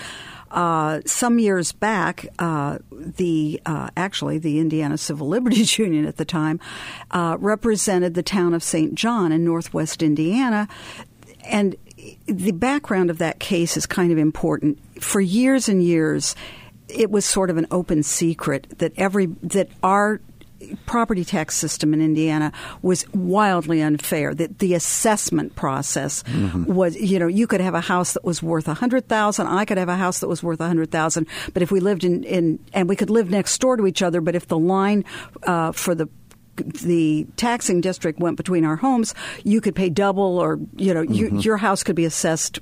[0.50, 6.24] Uh, some years back, uh, the uh, actually the Indiana Civil Liberties Union at the
[6.24, 6.60] time
[7.10, 8.94] uh, represented the town of St.
[8.94, 10.68] John in northwest Indiana,
[11.44, 11.76] and
[12.26, 14.78] the background of that case is kind of important.
[15.02, 16.36] For years and years,
[16.88, 20.20] it was sort of an open secret that every that our
[20.86, 24.34] property tax system in Indiana was wildly unfair.
[24.34, 26.72] That the assessment process mm-hmm.
[26.72, 29.46] was, you know, you could have a house that was worth a hundred thousand.
[29.46, 31.26] I could have a house that was worth a hundred thousand.
[31.52, 34.20] But if we lived in, in, and we could live next door to each other,
[34.20, 35.04] but if the line
[35.44, 36.08] uh, for the
[36.56, 39.14] the taxing district went between our homes,
[39.44, 41.12] you could pay double, or you know, mm-hmm.
[41.12, 42.60] you, your house could be assessed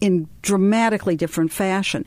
[0.00, 2.04] in dramatically different fashion,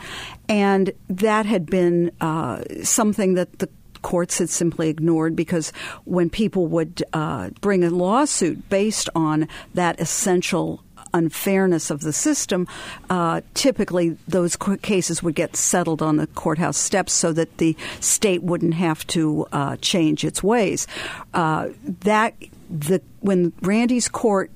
[0.48, 3.70] and that had been uh, something that the
[4.06, 10.00] courts had simply ignored because when people would uh, bring a lawsuit based on that
[10.00, 12.68] essential unfairness of the system,
[13.10, 18.44] uh, typically those cases would get settled on the courthouse steps so that the state
[18.44, 20.86] wouldn't have to uh, change its ways.
[21.34, 21.70] Uh,
[22.02, 22.36] that
[22.70, 24.52] the when Randy's court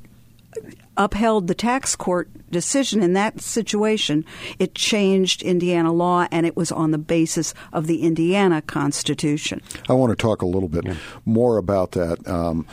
[1.00, 4.26] upheld the tax court decision in that situation,
[4.60, 9.62] it changed Indiana law and it was on the basis of the Indiana Constitution.
[9.88, 10.96] I want to talk a little bit yeah.
[11.26, 12.28] more about that.
[12.28, 12.68] Um,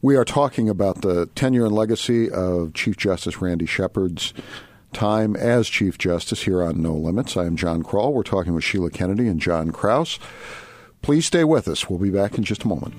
[0.00, 4.32] we are talking about the tenure and legacy of Chief Justice Randy Shepard's
[4.92, 7.36] time as Chief Justice here on No Limits.
[7.36, 8.12] I am John Krull.
[8.12, 10.18] We're talking with Sheila Kennedy and John Krauss.
[11.02, 11.90] Please stay with us.
[11.90, 12.94] We'll be back in just a moment.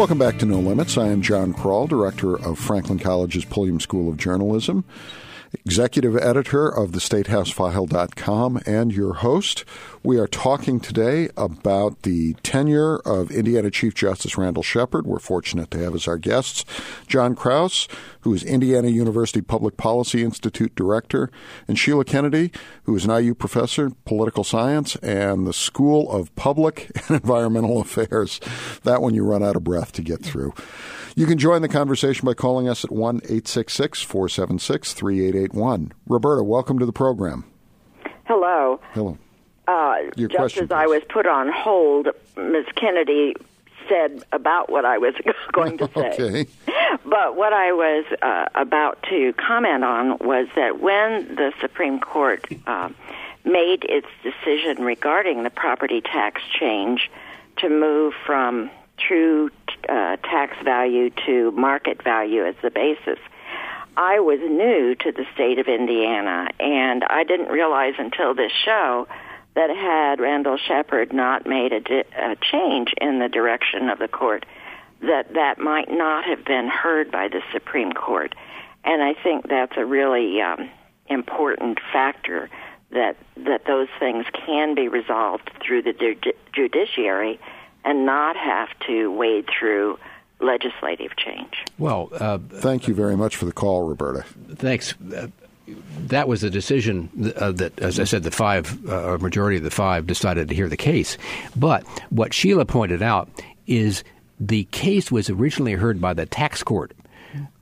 [0.00, 0.96] Welcome back to No Limits.
[0.96, 4.82] I am John Krull, director of Franklin College's Pulliam School of Journalism,
[5.52, 9.64] executive editor of thestatehouseFile.com, and your host.
[10.02, 15.06] We are talking today about the tenure of Indiana Chief Justice Randall Shepard.
[15.06, 16.64] We're fortunate to have as our guests
[17.06, 17.88] John Krauss,
[18.22, 21.30] who is Indiana University Public Policy Institute Director,
[21.68, 22.50] and Sheila Kennedy,
[22.84, 28.40] who is an IU professor, political science, and the School of Public and Environmental Affairs.
[28.84, 30.54] That one you run out of breath to get through.
[31.16, 35.92] You can join the conversation by calling us at 1 866 476 3881.
[36.06, 37.44] Roberta, welcome to the program.
[38.24, 38.80] Hello.
[38.92, 39.18] Hello.
[39.66, 42.66] Uh, Your just question, as I was put on hold, Ms.
[42.76, 43.34] Kennedy
[43.88, 45.14] said about what I was
[45.52, 46.10] going to say.
[46.12, 46.46] Okay.
[47.04, 52.44] But what I was uh, about to comment on was that when the Supreme Court
[52.66, 52.90] uh,
[53.44, 57.10] made its decision regarding the property tax change
[57.58, 58.70] to move from
[59.06, 59.50] true
[59.88, 63.18] uh, tax value to market value as the basis,
[63.96, 69.08] I was new to the state of Indiana, and I didn't realize until this show
[69.54, 74.08] that had Randall Shepard not made a, di- a change in the direction of the
[74.08, 74.46] court,
[75.02, 78.34] that that might not have been heard by the Supreme Court.
[78.84, 80.70] And I think that's a really um,
[81.08, 82.48] important factor
[82.92, 87.38] that that those things can be resolved through the ju- judiciary
[87.84, 89.98] and not have to wade through
[90.40, 91.64] legislative change.
[91.78, 94.24] Well, uh, Thank you very much for the call, Roberta.
[94.56, 94.94] thanks.
[95.14, 95.28] Uh,
[96.08, 99.62] that was a decision uh, that, as I said, the five, uh, or majority of
[99.62, 101.16] the five decided to hear the case.
[101.54, 103.28] But what Sheila pointed out
[103.68, 104.02] is
[104.40, 106.92] the case was originally heard by the tax court.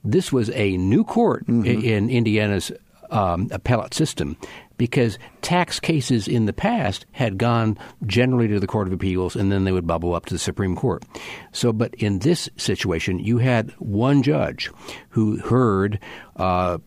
[0.04, 2.72] This was a new court i- in Indiana's
[3.10, 4.36] um, appellate system
[4.78, 7.76] because tax cases in the past had gone
[8.06, 10.74] generally to the Court of Appeals and then they would bubble up to the Supreme
[10.74, 11.04] Court.
[11.52, 14.70] So, but in this situation, you had one judge
[15.10, 15.98] who heard
[16.36, 16.78] uh,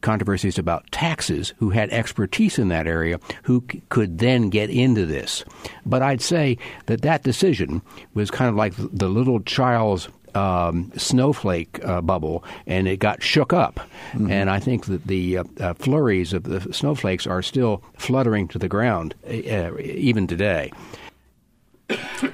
[0.00, 5.04] controversies about taxes who had expertise in that area who c- could then get into
[5.04, 5.44] this.
[5.84, 7.82] But I'd say that that decision
[8.14, 13.52] was kind of like the little child's um, snowflake uh, bubble, and it got shook
[13.52, 13.80] up.
[14.12, 18.58] And I think that the uh, uh, flurries of the snowflakes are still fluttering to
[18.58, 20.70] the ground uh, even today.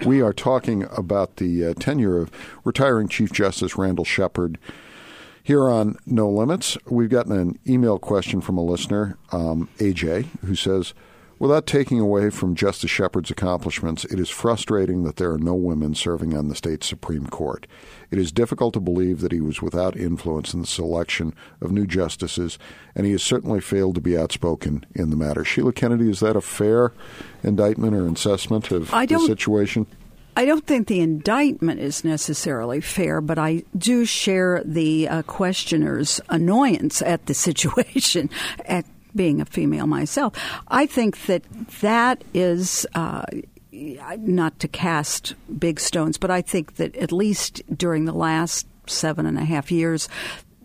[0.05, 2.31] We are talking about the uh, tenure of
[2.65, 4.59] retiring Chief Justice Randall Shepard
[5.43, 6.79] here on No Limits.
[6.87, 10.95] We've gotten an email question from a listener, um, AJ, who says,
[11.43, 15.93] Without taking away from Justice Shepard's accomplishments, it is frustrating that there are no women
[15.93, 17.67] serving on the state Supreme Court.
[18.13, 21.85] It is difficult to believe that he was without influence in the selection of new
[21.85, 22.61] justices,
[22.95, 25.45] and he has certainly failed to be outspoken in the matter.
[25.45, 26.93] Sheila Kennedy, is that a fair
[27.43, 29.89] indictment or assessment of the situation?
[30.37, 36.21] I don't think the indictment is necessarily fair, but I do share the uh, questioner's
[36.29, 38.31] annoyance at the situation.
[38.65, 40.35] At being a female myself,
[40.69, 41.45] I think that
[41.81, 42.87] that is.
[42.95, 43.25] Uh,
[44.19, 49.25] not to cast big stones, but I think that at least during the last seven
[49.25, 50.11] and a half years,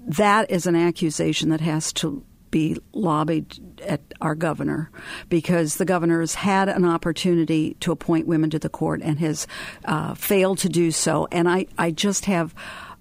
[0.07, 2.21] that is an accusation that has to
[2.51, 4.89] be lobbied at our governor
[5.29, 9.47] because the governor has had an opportunity to appoint women to the court and has
[9.85, 11.27] uh, failed to do so.
[11.31, 12.55] And I, I just have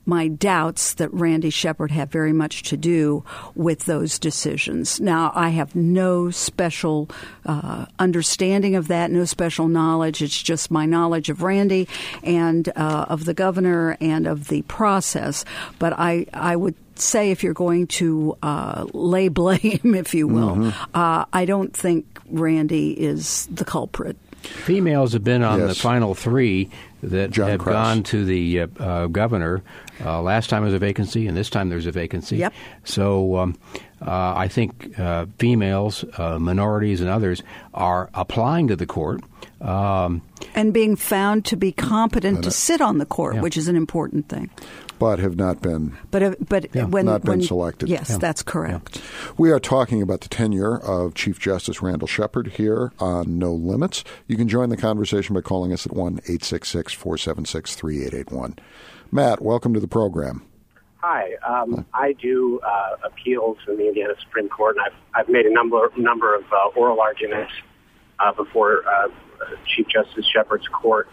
[0.06, 5.00] my doubts that Randy Shepard had very much to do with those decisions.
[5.00, 7.10] Now, I have no special
[7.44, 10.22] uh, understanding of that, no special knowledge.
[10.22, 11.88] It's just my knowledge of Randy
[12.22, 15.44] and uh, of the governor and of the process.
[15.78, 20.72] But I, I would say if you're going to uh, lay blame, if you will,
[20.94, 24.16] uh, I don't think Randy is the culprit.
[24.42, 26.70] Females have been on the final three
[27.02, 27.74] that John have Krauss.
[27.74, 29.62] gone to the uh, uh, governor.
[30.04, 32.36] Uh, last time there was a vacancy, and this time there's a vacancy.
[32.36, 32.52] Yep.
[32.84, 33.58] So um,
[34.00, 37.42] uh, I think uh, females, uh, minorities, and others
[37.74, 39.22] are applying to the court.
[39.60, 40.20] Um,
[40.54, 43.40] And being found to be competent to sit on the court, Yeah.
[43.42, 44.50] which is an important thing.
[44.98, 47.88] But have not been But uh, but when Not been when- selected.
[47.88, 48.18] yes, Yeah.
[48.18, 49.00] that's correct.
[49.36, 54.04] We are talking about the tenure of Chief Justice Randall Shepard here on No Limits.
[54.26, 58.58] You can join the conversation by calling us at 1 866 476 3881.
[59.12, 60.42] Matt, welcome to the program.
[61.02, 65.46] Hi, um, I do uh, appeals in the Indiana Supreme Court, and I've, I've made
[65.46, 67.52] a number number of uh, oral arguments
[68.18, 69.08] uh, before uh,
[69.66, 71.08] Chief Justice Shepard's court.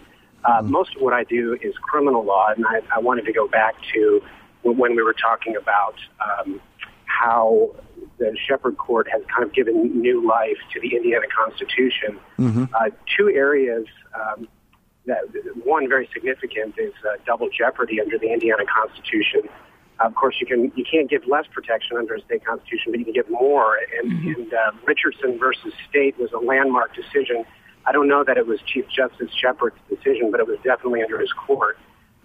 [0.46, 3.48] Uh, Most of what I do is criminal law, and I, I wanted to go
[3.48, 4.22] back to
[4.64, 6.62] when we were talking about um,
[7.06, 7.76] how
[8.18, 12.20] the Shepard Court has kind of given new life to the Indiana Constitution.
[12.74, 13.86] Uh, two areas
[14.20, 14.48] um,
[15.06, 15.22] that
[15.64, 19.42] one very significant is uh, double jeopardy under the Indiana Constitution.
[20.00, 23.06] Of course, you can you can't give less protection under a state constitution, but you
[23.06, 23.78] can give more.
[24.00, 27.46] And, and uh, Richardson versus State was a landmark decision.
[27.86, 31.20] I don't know that it was Chief Justice Shepard's decision, but it was definitely under
[31.20, 31.78] his court,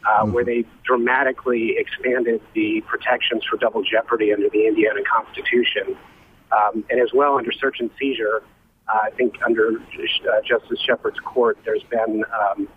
[0.06, 5.96] uh, where they dramatically expanded the protections for double jeopardy under the Indiana Constitution,
[6.52, 8.42] um, and as well under search and seizure.
[8.88, 12.68] Uh, I think under uh, Justice Shepard's court, there's been um,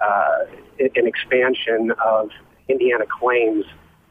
[0.00, 0.44] uh,
[0.78, 2.30] an expansion of
[2.68, 3.64] Indiana claims,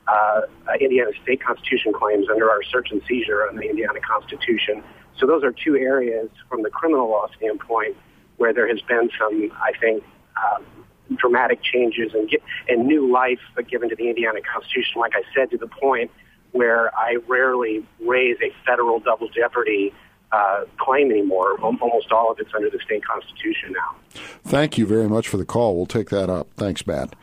[0.07, 4.83] uh, uh, Indiana state constitution claims under our search and seizure on the Indiana Constitution.
[5.17, 7.95] So those are two areas from the criminal law standpoint
[8.37, 10.03] where there has been some, I think,
[10.35, 10.63] um,
[11.15, 12.29] dramatic changes and,
[12.67, 14.99] and new life given to the Indiana Constitution.
[14.99, 16.11] Like I said, to the point
[16.51, 19.93] where I rarely raise a federal double jeopardy
[20.31, 21.57] uh, claim anymore.
[21.61, 23.95] Almost all of it's under the state constitution now.
[24.43, 25.75] Thank you very much for the call.
[25.75, 26.47] We'll take that up.
[26.57, 27.15] Thanks, Matt.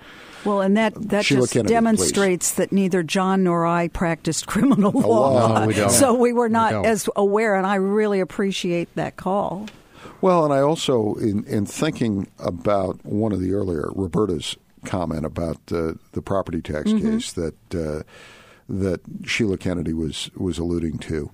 [0.44, 2.56] Well, and that, that Sheila just Kennedy, demonstrates please.
[2.56, 5.60] that neither John nor I practiced criminal law.
[5.60, 5.90] No, we don't.
[5.90, 6.86] So we were We not don't.
[6.86, 9.66] as aware, and I really appreciate that call.
[10.24, 14.56] Well, and I also, in, in thinking about one of the earlier, Roberta's
[14.86, 18.04] comment about uh, the property tax case that uh,
[18.66, 21.30] that Sheila Kennedy was was alluding to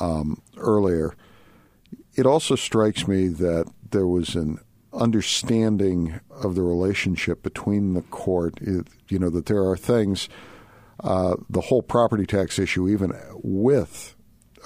[0.00, 1.14] um, earlier,
[2.14, 4.58] it also strikes me that there was an
[4.92, 8.58] understanding of the relationship between the court.
[8.60, 10.28] It, you know that there are things,
[11.02, 13.12] uh, the whole property tax issue, even
[13.42, 14.14] with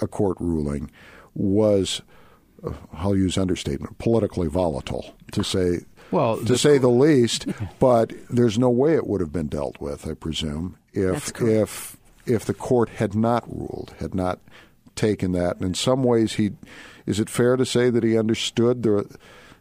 [0.01, 0.91] a court ruling,
[1.33, 2.01] was
[2.93, 5.79] I'll use understatement, politically volatile to say
[6.11, 7.45] Well, to the- say the least.
[7.79, 12.45] But there's no way it would have been dealt with, I presume, if if if
[12.45, 14.39] the court had not ruled, had not
[14.95, 15.55] taken that.
[15.57, 16.51] And in some ways, he
[17.07, 19.09] is it fair to say that he understood the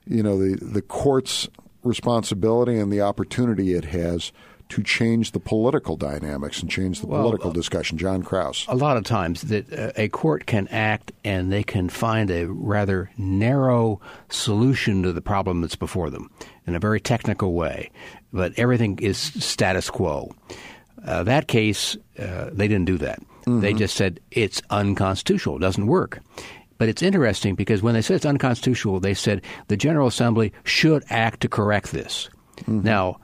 [0.07, 1.49] you know the the court's
[1.83, 4.33] responsibility and the opportunity it has
[4.71, 7.99] to change the political dynamics and change the Well, political discussion.
[7.99, 8.65] John Krauss.
[8.69, 12.47] a lot of times that uh, a court can act and they can find a
[12.47, 16.31] rather narrow solution to the problem that's before them
[16.67, 17.91] in a very technical way,
[18.33, 20.35] but everything is status quo.
[21.05, 23.21] Uh, that case, uh, they didn't do that.
[23.47, 26.21] They just said it's unconstitutional, it doesn't work.
[26.79, 31.03] But it's interesting because when they said it's unconstitutional, they said the General Assembly should
[31.11, 32.31] act to correct this.
[32.69, 33.19] Now,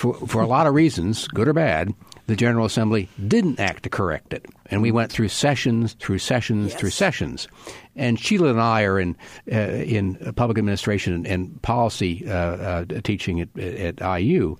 [0.00, 1.92] for, for a lot of reasons, good or bad,
[2.26, 4.46] the General Assembly didn't act to correct it.
[4.70, 7.48] And we went through sessions, through sessions, through sessions.
[7.96, 9.14] And Sheila and I are in
[9.52, 14.56] uh, in public administration and, and policy uh, uh, teaching at, at IU.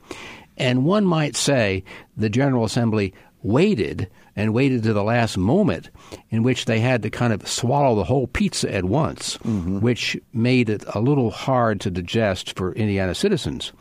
[0.59, 1.85] And one might say
[2.19, 5.89] the General Assembly waited and waited to the last moment
[6.29, 9.37] in which they had to kind of swallow the whole pizza at once,
[9.81, 13.73] which made it a little hard to digest for Indiana citizens.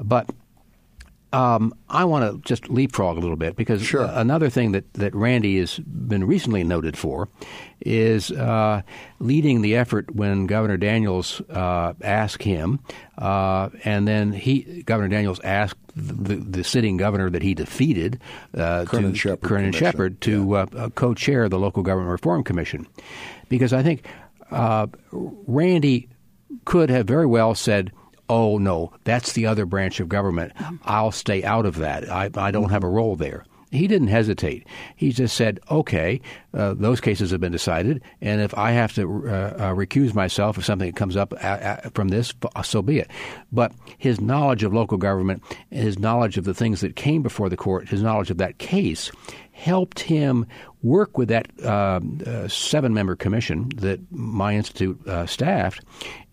[0.00, 0.28] But
[1.32, 4.08] um, I want to just leapfrog a little bit because Sure.
[4.12, 7.28] another thing that, that Randy has been recently noted for
[7.80, 8.82] is uh,
[9.18, 12.80] leading the effort when Governor Daniels uh, asked him,
[13.18, 18.20] uh, and then he Governor Daniels asked the, the sitting governor that he defeated,
[18.56, 19.86] uh, Kernan Shepard, Shepherd Kernan Commission.
[19.86, 22.86] Shepard, to uh, uh, co-chair the local government reform commission,
[23.48, 24.06] because I think
[24.50, 26.08] uh, Randy
[26.64, 27.92] could have very well said,
[28.28, 30.52] "Oh no, that's the other branch of government.
[30.84, 32.10] I'll stay out of that.
[32.10, 34.66] I, I don't have a role there." He didn't hesitate.
[34.94, 36.20] He just said, "Okay,
[36.54, 40.56] uh, those cases have been decided, and if I have to uh, uh, recuse myself
[40.56, 43.10] if something comes up a a from this, so be it."
[43.52, 47.56] But his knowledge of local government, his knowledge of the things that came before the
[47.56, 49.10] court, his knowledge of that case,
[49.50, 50.46] helped him
[50.82, 55.84] work with that uh, uh, seven member commission that my institute uh, staffed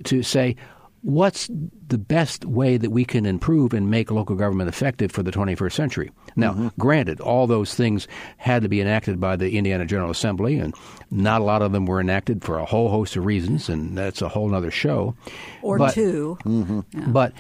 [0.03, 0.55] to say
[1.03, 1.49] what's
[1.87, 5.73] the best way that we can improve and make local government effective for the 21st
[5.73, 6.11] century.
[6.37, 6.67] Now, mm-hmm.
[6.79, 10.73] granted, all those things had to be enacted by the Indiana General Assembly, and
[11.11, 14.21] not a lot of them were enacted for a whole host of reasons, and that's
[14.21, 15.13] a whole other show.
[15.61, 17.11] Or But- 2 mm-hmm.
[17.11, 17.33] but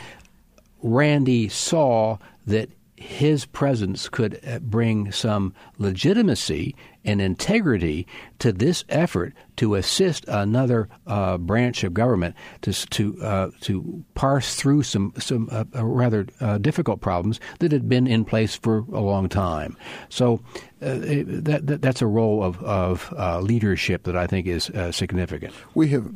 [0.81, 2.69] Randy saw that
[3.03, 6.73] his presence could uh, bring some legitimacy
[7.03, 8.07] and integrity
[8.39, 14.55] to this effort to assist another uh, branch of government to to uh, to parse
[14.55, 18.85] through some some uh, uh, rather uh, difficult problems that had been in place for
[18.93, 19.75] a long time.
[20.07, 20.39] So
[20.79, 23.11] that, that that's a role of of
[23.43, 25.53] leadership that I think is significant.
[25.75, 26.07] We have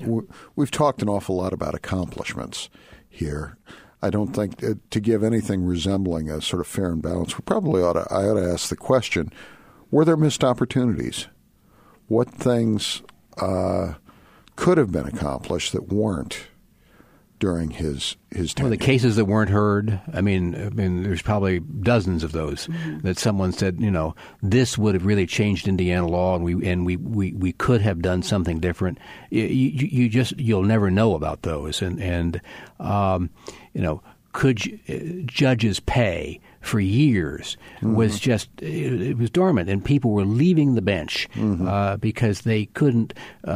[0.55, 2.69] we've talked an awful lot about accomplishments
[3.09, 3.57] here.
[4.01, 7.37] I don't think uh, to give anything resembling a sort of fair and balanced.
[7.37, 8.05] We probably ought to.
[8.11, 9.31] I ought to ask the question:
[9.89, 11.27] Were there missed opportunities?
[12.07, 13.01] What things
[13.37, 13.95] uh,
[14.55, 16.47] could have been accomplished that weren't
[17.39, 18.69] during his his tenure?
[18.69, 19.99] Well, the cases that weren't heard.
[20.13, 22.67] I mean, I mean, there's probably dozens of those
[23.03, 26.85] that someone said, you know, this would have really changed Indiana law, and we and
[26.85, 28.97] we, we, we could have done something different.
[29.29, 32.41] You, you, you just you'll never know about those, and and
[32.79, 33.29] um,
[33.73, 34.01] you know,
[34.33, 37.93] could ju- uh, judges pay for years Mm-hmm.
[37.95, 41.67] was just it, it was dormant, and people were leaving the bench Mm-hmm.
[41.67, 43.13] uh, because they couldn't
[43.47, 43.51] uh,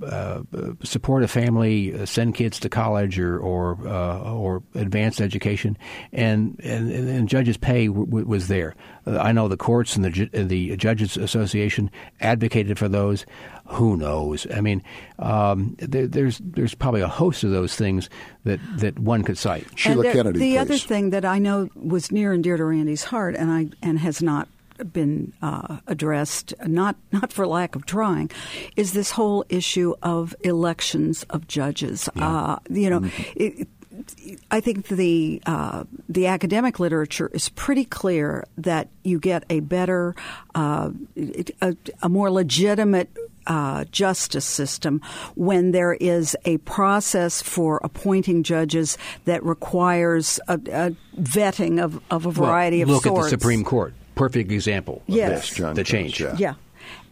[0.00, 0.42] uh,
[0.84, 5.76] support a family, uh, send kids to college or or uh, or advanced education,
[6.12, 8.74] and and, and judges' pay w- w- was there.
[9.06, 11.90] I know the courts and the the judges association
[12.20, 13.26] advocated for those.
[13.66, 14.46] Who knows?
[14.54, 14.82] I mean,
[15.18, 18.10] um, there, there's there's probably a host of those things
[18.44, 19.66] that, that one could cite.
[19.74, 20.58] Sheila there- Kennedy, The please.
[20.58, 23.98] other thing that I know was near and dear to Randy's heart, and I and
[23.98, 24.48] has not
[24.92, 28.30] been uh, addressed, not not for lack of trying,
[28.76, 32.08] is this whole issue of elections of judges.
[32.16, 33.08] Uh, you know.
[33.36, 33.68] It,
[34.50, 40.14] I think the uh, the academic literature is pretty clear that you get a better,
[40.54, 40.90] uh,
[41.60, 43.08] a, a more legitimate
[43.46, 45.00] uh, justice system
[45.34, 52.26] when there is a process for appointing judges that requires a, a vetting of, of
[52.26, 53.32] a variety Well, of look sorts.
[53.32, 53.92] at the Supreme Court.
[54.14, 55.48] Perfect example of Yes.
[55.48, 56.20] this, John the change.
[56.20, 56.36] yeah.
[56.38, 56.54] Yeah.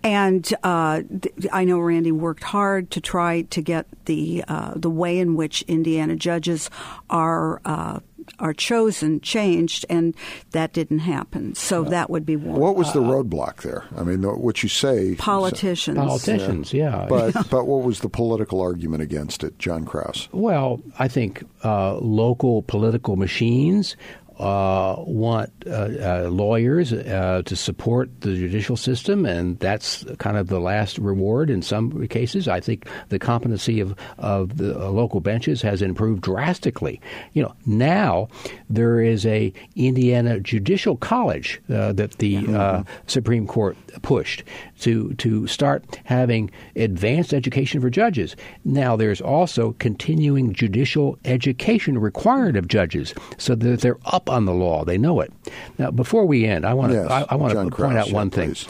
[0.04, 4.90] And uh, th- I know Randy worked hard to try to get the uh, the
[4.90, 6.70] way in which Indiana judges
[7.08, 8.00] are uh,
[8.38, 10.14] are chosen changed, and
[10.50, 11.54] that didn't happen.
[11.54, 12.58] So that would be one.
[12.60, 13.84] What was the roadblock there?
[13.96, 15.14] I mean, the- what you say.
[15.16, 15.98] Politicians.
[15.98, 17.06] Politicians, yeah.
[17.08, 20.28] But but what was the political argument against it, John Krauss?
[20.32, 28.10] Well, I think uh, local political machines uh, want uh, uh, lawyers uh, to support
[28.22, 32.48] the judicial system, and that's kind of the last reward in some cases.
[32.48, 37.00] I think the competency of, of the uh, local benches has improved drastically.
[37.34, 38.28] You know, now
[38.68, 44.42] there is a Indiana Judicial College uh, that the uh, Supreme Court pushed
[44.80, 48.34] to to start having advanced education for judges.
[48.64, 54.52] Now there's also continuing judicial education required of judges, so that they're up on the
[54.54, 54.84] law.
[54.84, 55.32] They know it.
[55.78, 58.28] Now, before we end, I want to Yes, I, I want to point out one
[58.28, 58.48] yeah, thing.
[58.54, 58.66] please.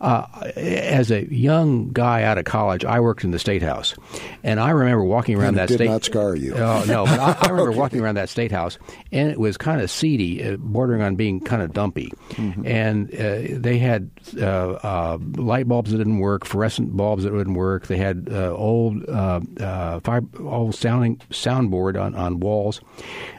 [0.00, 0.24] Uh,
[0.56, 3.96] as a young guy out of college, I worked in the state house,
[4.44, 5.88] and I remember walking around And it that did state.
[5.88, 6.54] not scar you.
[6.54, 8.78] Oh no, but I, I remember walking around that state house,
[9.10, 12.12] and it was kind of seedy, uh, bordering on being kind of dumpy.
[12.30, 12.64] Mm-hmm.
[12.64, 17.56] And uh, they had uh, uh, light bulbs that didn't work, fluorescent bulbs that wouldn't
[17.56, 17.88] work.
[17.88, 22.80] They had uh, old, uh, uh, fib- old sounding soundboard on, on walls.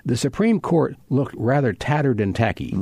[0.05, 2.75] The Supreme Court looked rather tattered and tacky.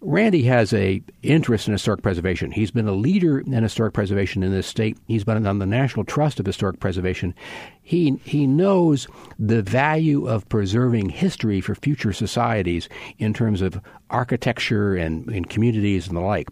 [0.00, 2.52] Randy has a interest in historic preservation.
[2.52, 4.96] He's been a leader in historic preservation in this state.
[5.08, 7.34] He's been on the National Trust of Historic Preservation.
[7.82, 9.08] He he knows
[9.40, 12.88] the value of preserving history for future societies
[13.18, 13.80] in terms of
[14.10, 16.48] architecture and, and communities and the like.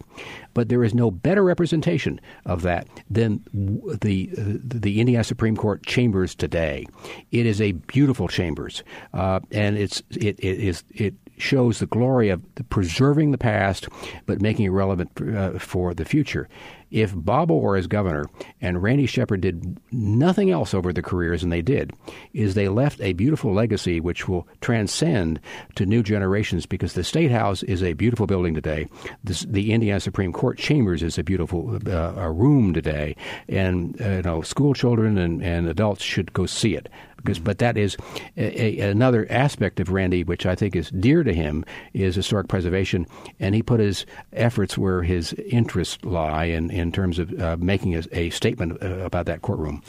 [0.53, 6.35] But there is no better representation of that than the the Indiana Supreme Court chambers
[6.35, 6.85] today.
[7.31, 8.83] It is a beautiful chambers,
[9.13, 13.87] uh, and it's it, it is it shows the glory of preserving the past
[14.25, 16.47] but making it relevant uh, for the future.
[16.89, 18.25] If Bob Orr is governor
[18.61, 21.91] and Randy Shepard did nothing else over their careers, and they did,
[22.33, 25.41] is they left a beautiful legacy which will transcend
[25.75, 28.87] to new generations because the State House is a beautiful building today.
[29.23, 33.17] This, the Indiana Supreme Court chambers is a beautiful uh, room today,
[33.49, 36.87] and uh, you know school children and, and adults should go see it
[37.17, 37.97] because but that is
[38.37, 42.47] a, a, another aspect of Randy which I think is dear to him is historic
[42.47, 43.05] preservation
[43.39, 47.95] and he put his efforts where his interests lie in, in terms of uh, making
[47.95, 49.83] a, a statement uh, about that courtroom.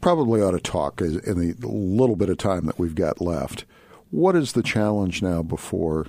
[0.00, 3.64] Probably ought to talk in the little bit of time that we've got left.
[4.10, 6.06] What is the challenge now before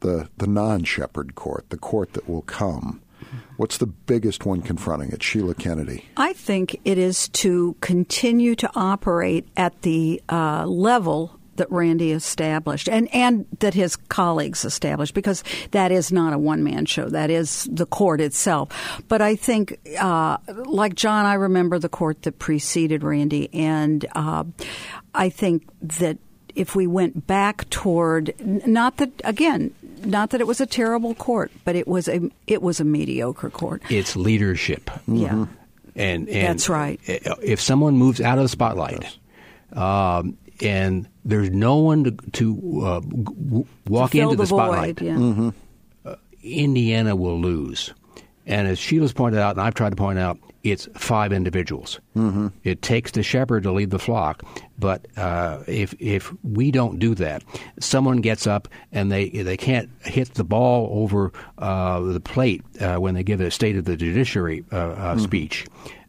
[0.00, 3.00] the the non Shepard court, the court that will come?
[3.56, 5.22] What's the biggest one confronting it?
[5.22, 6.04] Sheila Kennedy.
[6.16, 12.88] I think it is to continue to operate at the uh, level that Randy established
[12.88, 17.08] and, and that his colleagues established because that is not a one man show.
[17.08, 19.02] That is the court itself.
[19.08, 24.44] But I think, uh, like John, I remember the court that preceded Randy, and uh,
[25.14, 26.18] I think that
[26.54, 28.34] if we went back toward
[28.66, 29.74] not that again
[30.06, 33.50] not that it was a terrible court but it was a it was a mediocre
[33.50, 34.90] court It's leadership.
[35.06, 35.44] yeah mm-hmm.
[35.98, 37.00] And, and That's right.
[37.06, 39.16] Eh, eh, if someone moves out of the spotlight,
[39.72, 44.46] um, and there's no one to, to uh, g- w- walk To into the, the
[44.46, 45.14] void, spotlight, yeah.
[45.14, 45.48] Mm-hmm.
[46.04, 47.94] Uh, Indiana will lose.
[48.44, 50.38] And as Sheila's pointed out, and I've tried to point out,
[50.70, 52.00] it's five individuals.
[52.16, 52.48] Mm-hmm.
[52.64, 54.42] It takes the shepherd to lead the flock,
[54.78, 57.44] but uh, if if we don't do that,
[57.78, 62.96] someone gets up and they they can't hit the ball over uh, the plate uh,
[62.96, 65.66] when they give a State of the Judiciary uh, uh, speech,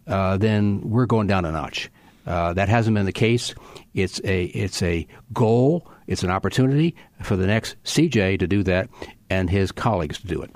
[0.08, 1.90] uh, then we're going down a notch.
[2.26, 3.56] Uh, that hasn't been the case.
[3.94, 8.90] It's a it's a goal It's an opportunity for the next CJ to do that
[9.30, 10.52] and his colleagues to do it.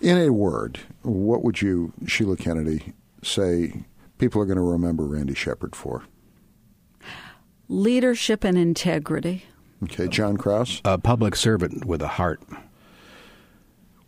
[0.00, 2.92] In a word, what would you, Sheila Kennedy,
[3.24, 3.84] say
[4.18, 6.04] people are going to remember Randy Shepard for?
[7.68, 9.44] Leadership and integrity.
[9.82, 10.80] Okay, John Krauss?
[10.84, 12.40] A public servant with a heart.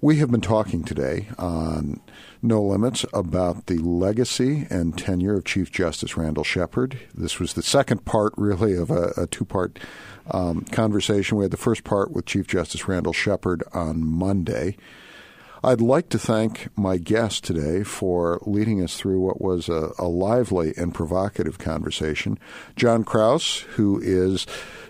[0.00, 2.00] We have been talking today on
[2.42, 6.98] No Limits about the legacy and tenure of Chief Justice Randall Shepard.
[7.14, 9.78] This was the second part, really, of a, a two part
[10.30, 11.38] um, conversation.
[11.38, 14.76] We had the first part with Chief Justice Randall Shepard on Monday.
[15.64, 20.06] I'd like to thank my guest today for leading us through what was a, a
[20.06, 22.38] lively and provocative conversation.
[22.76, 24.46] John Krauss, who is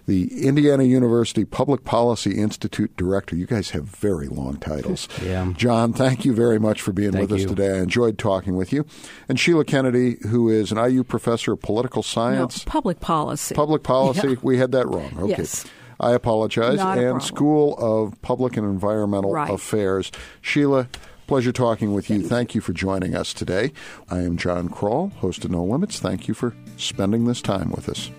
[0.07, 3.35] the Indiana University Public Policy Institute Director.
[3.37, 5.09] You guys have very long titles.
[5.23, 5.53] yeah.
[5.57, 7.47] John, thank you very much for being thank with you.
[7.47, 7.77] us today.
[7.79, 8.87] I enjoyed talking with you.
[9.29, 12.65] And Sheila Kennedy, who is an IU professor of political science.
[12.65, 13.55] No, public policy.
[13.55, 14.07] Public policy.
[14.27, 14.35] Yeah.
[14.43, 15.13] We had that wrong.
[15.19, 15.37] Okay.
[15.39, 15.67] Yes.
[15.99, 16.77] I apologize.
[16.77, 17.21] Not and problem.
[17.21, 19.51] School of Public and Environmental Right.
[19.51, 20.13] Affairs.
[20.41, 20.89] Sheila,
[21.27, 22.23] pleasure talking with you.
[22.23, 23.73] Thank you for joining us today.
[24.11, 25.99] I am John Krull, host of No Limits.
[25.99, 28.11] Thank you for spending this time with us.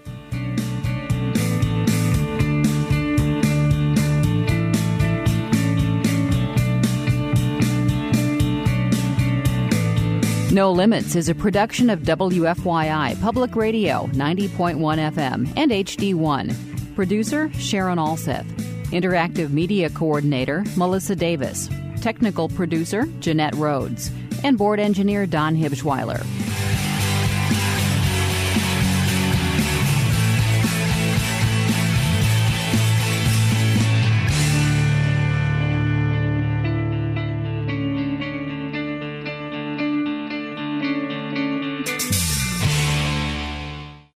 [10.49, 16.76] No Limits is a production of WFYI Public Radio 90.1 FM and HD1.
[16.97, 18.47] Producer Sharon Alseth.
[18.85, 21.69] Interactive Media Coordinator Melissa Davis.
[22.01, 24.09] Technical Producer Jeanette Rhodes.
[24.43, 26.25] And Board Engineer Don Hibschweiler.